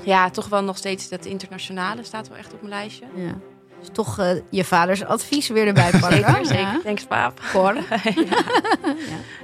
[0.03, 3.05] Ja, toch wel nog steeds dat internationale staat wel echt op mijn lijstje.
[3.15, 3.39] Ja.
[3.79, 6.11] Dus toch eh, je vaders advies weer erbij pakken.
[6.11, 6.61] Zeker, zeker.
[6.61, 6.79] Ja.
[6.83, 7.39] Thanks, paap.
[7.51, 7.75] Cor.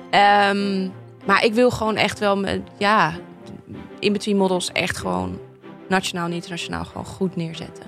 [0.09, 0.89] Ehm,
[1.25, 3.13] maar ik wil gewoon echt wel, met, ja,
[3.99, 5.39] in between models echt gewoon
[5.89, 7.85] nationaal en internationaal gewoon goed neerzetten.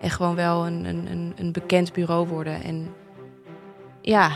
[0.00, 2.62] En gewoon wel een, een, een, een bekend bureau worden.
[2.62, 2.94] En
[4.00, 4.30] ja,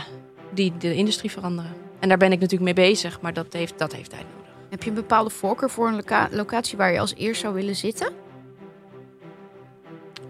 [0.49, 1.71] die de industrie veranderen.
[1.99, 4.51] En daar ben ik natuurlijk mee bezig, maar dat heeft, dat heeft tijd nodig.
[4.69, 7.75] Heb je een bepaalde voorkeur voor een loca- locatie waar je als eerst zou willen
[7.75, 8.13] zitten?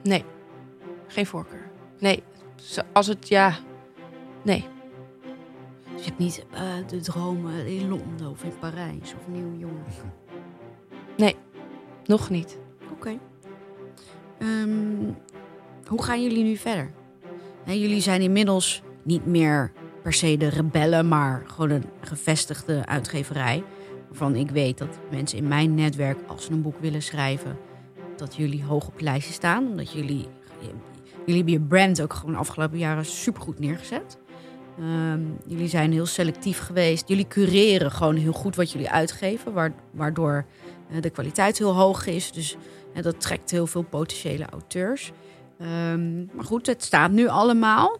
[0.04, 0.24] Nee,
[1.12, 1.70] geen voorkeur.
[2.00, 2.24] Nee,
[2.94, 3.58] als het ja.
[4.44, 4.66] Nee,
[5.94, 9.88] Dus je hebt niet eh, de dromen in Londen of in Parijs of New York.
[12.06, 12.58] nog niet.
[12.92, 13.18] Oké.
[14.38, 15.12] Ehm,
[15.88, 16.92] hoe gaan jullie nu verder?
[17.66, 23.64] Jullie zijn inmiddels niet meer per se de rebellen, maar gewoon een gevestigde uitgeverij.
[24.08, 27.58] Waarvan ik weet dat mensen in mijn netwerk, als ze een boek willen schrijven,
[28.16, 29.68] dat jullie hoog op je lijstje staan.
[29.68, 30.28] Omdat jullie,
[31.26, 34.18] jullie hebben je brand ook gewoon de afgelopen jaren supergoed neergezet.
[34.80, 37.08] Ehm, jullie zijn heel selectief geweest.
[37.08, 40.46] Jullie cureren gewoon heel goed wat jullie uitgeven, wa- waardoor
[40.92, 42.32] eh, de kwaliteit heel hoog is.
[42.32, 42.56] Dus
[42.94, 45.12] en dat trekt heel veel potentiële auteurs.
[45.60, 47.98] Ehm, maar goed, het staat nu allemaal.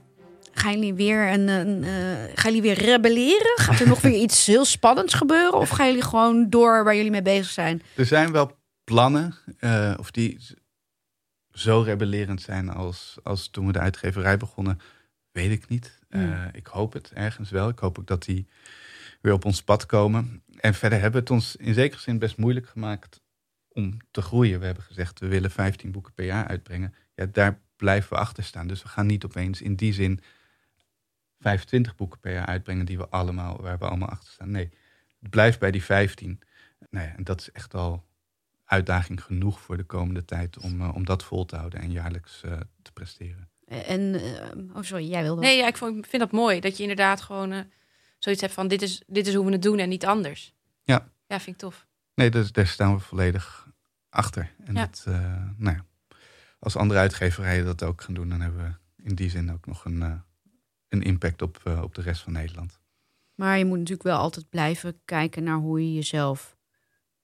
[0.54, 1.90] Gaan jullie weer, een, een, eh,
[2.36, 3.52] gaan jullie weer rebelleren?
[3.56, 5.54] Gaat er nog weer iets heel spannends gebeuren?
[5.60, 7.82] Of gaan jullie gewoon door waar jullie mee bezig zijn?
[7.96, 8.52] Er zijn wel
[8.84, 10.38] plannen, eh, of die
[11.62, 14.80] zo rebellerend zijn als, als toen we de uitgeverij begonnen,
[15.32, 16.00] weet ik niet.
[16.10, 16.50] Eh, Hmm.
[16.54, 17.70] ik hoop het ergens wel.
[17.70, 18.48] Ik hoop ook dat die
[19.22, 20.44] weer op ons pad komen.
[20.60, 23.22] En verder hebben we het ons in zekere zin best moeilijk gemaakt
[23.68, 24.60] om te groeien.
[24.60, 26.94] We hebben gezegd, we willen 15 boeken per jaar uitbrengen.
[27.16, 28.68] Ja, daar blijven we achter staan.
[28.68, 30.20] Dus we gaan niet opeens in die zin
[31.40, 34.52] 25 boeken per jaar uitbrengen die we allemaal, waar we allemaal achter staan.
[34.52, 34.70] Nee,
[35.20, 36.40] het blijft bij die 15.
[36.90, 38.06] Nou ja, en dat is echt al
[38.72, 42.42] uitdaging genoeg voor de komende tijd om, eh, om dat vol te houden en jaarlijks
[42.44, 43.50] eh, te presteren.
[43.66, 45.42] En, eh, oh sorry, jij wilde.
[45.42, 46.60] Nee, ja, ik vond- vind dat mooi.
[46.60, 47.60] Dat je inderdaad gewoon eh,
[48.20, 50.54] zoiets hebt van dit is, dit is hoe we het doen en niet anders.
[50.84, 51.10] Ja.
[51.28, 51.88] Ja, vind ik tof.
[52.16, 53.68] Nee, dus, daar staan we volledig
[54.10, 54.52] achter.
[54.66, 54.86] En Ja.
[54.86, 55.86] dat, eh, nou ja,
[56.60, 58.64] als andere uitgeverijen dat ook gaan doen, dan hebben
[58.98, 60.14] we in die zin ook nog een, eh,
[60.90, 62.80] een impact op, eh, op de rest van Nederland.
[63.36, 66.58] Maar je moet natuurlijk wel altijd blijven kijken naar hoe je jezelf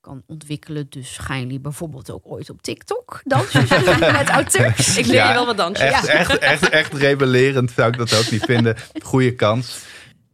[0.07, 0.87] kan ontwikkelen.
[0.89, 3.69] Dus gaan jullie bijvoorbeeld ook ooit op TikTok dansjes
[4.19, 4.97] met auteurs?
[4.97, 5.87] Ik leer Ja, je wel wat dansen.
[5.87, 6.13] Echt, Ja.
[6.13, 8.75] echt, echt, echt rebellerend zou ik dat ook niet vinden.
[9.03, 9.79] Goeie kans.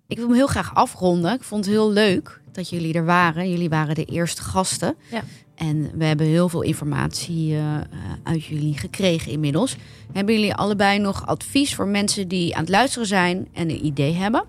[0.07, 1.34] Ik wil hem heel graag afronden.
[1.34, 3.49] Ik vond het heel leuk dat jullie er waren.
[3.49, 4.95] Jullie waren de eerste gasten.
[5.11, 5.24] Ja.
[5.55, 7.82] En we hebben heel veel informatie eh, eh,
[8.24, 9.76] uit jullie gekregen inmiddels.
[10.13, 14.13] Hebben jullie allebei nog advies voor mensen die aan het luisteren zijn en een idee
[14.13, 14.43] hebben?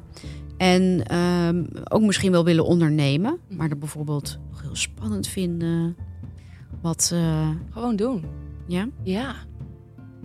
[0.57, 5.97] En ehm, ook misschien wel willen ondernemen, maar dat bijvoorbeeld nog heel spannend vinden.
[6.81, 8.25] Wat, eh, Gewoon doen.
[8.67, 8.89] ja?
[9.03, 9.35] Ja.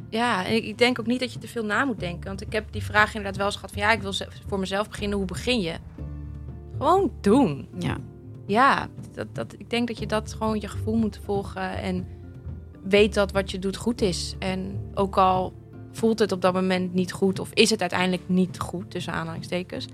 [0.09, 2.27] Ja, en ik, denk ook niet dat je te veel na moet denken.
[2.27, 3.82] Want ik heb die vraag inderdaad wel eens gehad van...
[3.82, 4.13] ja, ik wil
[4.47, 5.17] voor mezelf beginnen.
[5.17, 5.75] Hoe begin je?
[6.77, 7.67] Gewoon doen.
[7.80, 7.97] Ja.
[8.45, 11.77] Ja, dat, dat, ik denk dat je dat gewoon je gevoel moet volgen.
[11.77, 12.07] En
[12.84, 14.36] weet dat wat je doet goed is.
[14.39, 15.53] En ook al
[15.91, 17.39] voelt het op dat moment niet goed...
[17.39, 19.88] of is het uiteindelijk niet goed, tussen aanhalingstekens.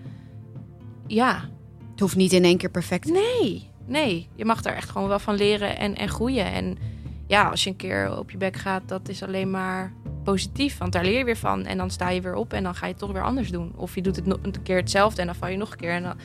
[1.08, 1.44] Ja,
[1.92, 3.10] Het hoeft niet in één keer perfect.
[3.12, 4.28] Nee, nee.
[4.36, 6.46] Je mag daar echt gewoon wel van leren en, en groeien.
[6.52, 6.78] En
[7.28, 9.94] ja, als je een keer op je bek gaat, dat is alleen maar
[10.24, 10.78] positief.
[10.78, 11.66] Want daar leer je weer van.
[11.66, 13.72] En dan sta je weer op en dan ga je het toch weer anders doen.
[13.76, 15.92] Of je doet het nog een keer hetzelfde en dan val je nog een keer.
[15.92, 16.16] En dan,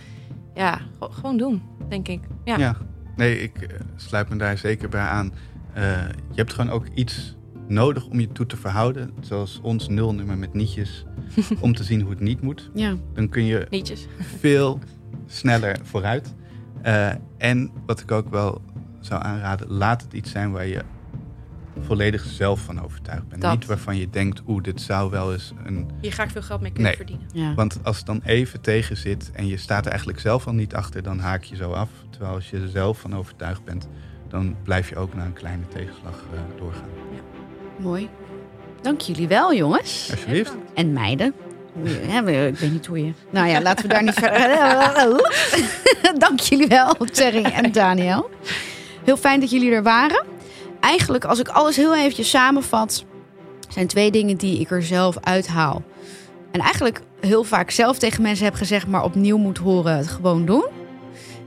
[0.55, 2.20] ja, ge- gewoon doen, denk ik.
[2.45, 2.59] Ja.
[2.59, 2.76] Ja,
[3.16, 5.33] nee, ik eh, sluit me daar zeker bij aan.
[5.74, 7.37] Eh, je hebt gewoon ook iets
[7.71, 9.11] nodig om je toe te verhouden.
[9.21, 11.05] Zoals ons nulnummer met nietjes.
[11.61, 12.71] om te zien hoe het niet moet.
[12.75, 12.95] Ja.
[13.14, 14.07] Dan kun je Nietjes.
[14.39, 14.79] veel
[15.27, 16.35] sneller vooruit.
[16.83, 18.62] Eh, en wat ik ook wel
[19.01, 20.83] zou aanraden, laat het iets zijn waar je
[21.81, 23.43] volledig zelf van overtuigd bent.
[23.43, 23.53] Dat.
[23.53, 25.91] Niet waarvan je denkt, oeh, dit zou wel eens een...
[26.01, 27.07] Hier ga ik veel geld mee kunnen Nee.
[27.07, 27.27] verdienen.
[27.33, 27.55] ja.
[27.55, 30.75] Want als het dan even tegen zit en je staat er eigenlijk zelf al niet
[30.75, 31.89] achter, dan haak je zo af.
[32.11, 33.89] Terwijl als je er zelf van overtuigd bent,
[34.29, 36.89] dan blijf je ook na een kleine tegenslag eh, doorgaan.
[37.81, 38.09] Mooi.
[38.83, 40.09] Dank jullie wel, jongens.
[40.11, 40.53] Alsjeblieft.
[40.74, 41.35] En meiden.
[41.72, 43.12] Hoe je- hè, we- Ik weet niet hoe je.
[43.31, 44.49] Nou ja, laten we daar niet verder.
[46.18, 48.31] Dank jullie wel, Terry en Daniel.
[49.05, 50.24] Heel fijn dat jullie er waren.
[50.81, 53.05] Eigenlijk, als ik alles heel eventjes samenvat,
[53.68, 55.83] zijn twee dingen die ik er zelf uithaal.
[56.51, 60.47] En eigenlijk heel vaak zelf tegen mensen heb gezegd, maar opnieuw moet horen het gewoon
[60.47, 60.64] doen.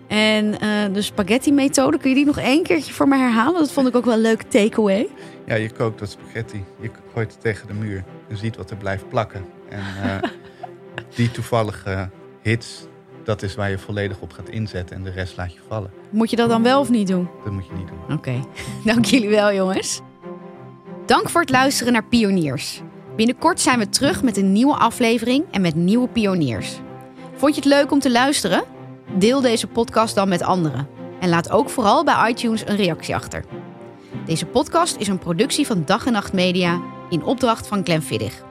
[0.08, 3.60] En eh, de spaghetti-methode, kun je die nog één keertje voor me herhalen?
[3.60, 5.08] Dat vond ik ook wel een leuk takeaway.
[5.46, 8.78] Ja, je kookt dat spaghetti, je gooit het tegen de muur en ziet wat er
[8.78, 9.46] blijft plakken.
[9.70, 10.30] En eh,
[11.16, 12.10] die toevallige
[12.42, 12.88] hits,
[13.24, 15.92] dat is waar je volledig op gaat inzetten en de rest laat je vallen.
[16.10, 17.30] Moet je dat dan wel of niet doen?
[17.44, 18.18] Dat moet je niet doen.
[18.18, 18.40] Oké,
[18.94, 20.02] dank jullie wel, jongens.
[21.06, 22.82] Dank voor het luisteren naar Pioniers.
[23.16, 26.80] Binnenkort zijn we terug met een nieuwe aflevering en met nieuwe pioniers.
[27.36, 28.64] Vond je het leuk om te luisteren?
[29.18, 30.88] Deel deze podcast dan met anderen.
[31.20, 33.44] En laat ook vooral bij iTunes een reactie achter.
[34.26, 38.44] Deze podcast is een productie van Dag en Nacht Media in opdracht van Glenfiddich.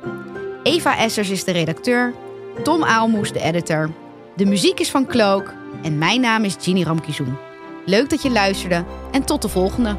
[0.62, 2.14] Eva Essers is de redacteur,
[2.62, 3.90] Tom Aalmoes de editor.
[4.36, 7.36] De muziek is van Cloak en mijn naam is Ginny Ramkizoen.
[7.86, 9.96] Leuk dat je luisterde en tot de volgende.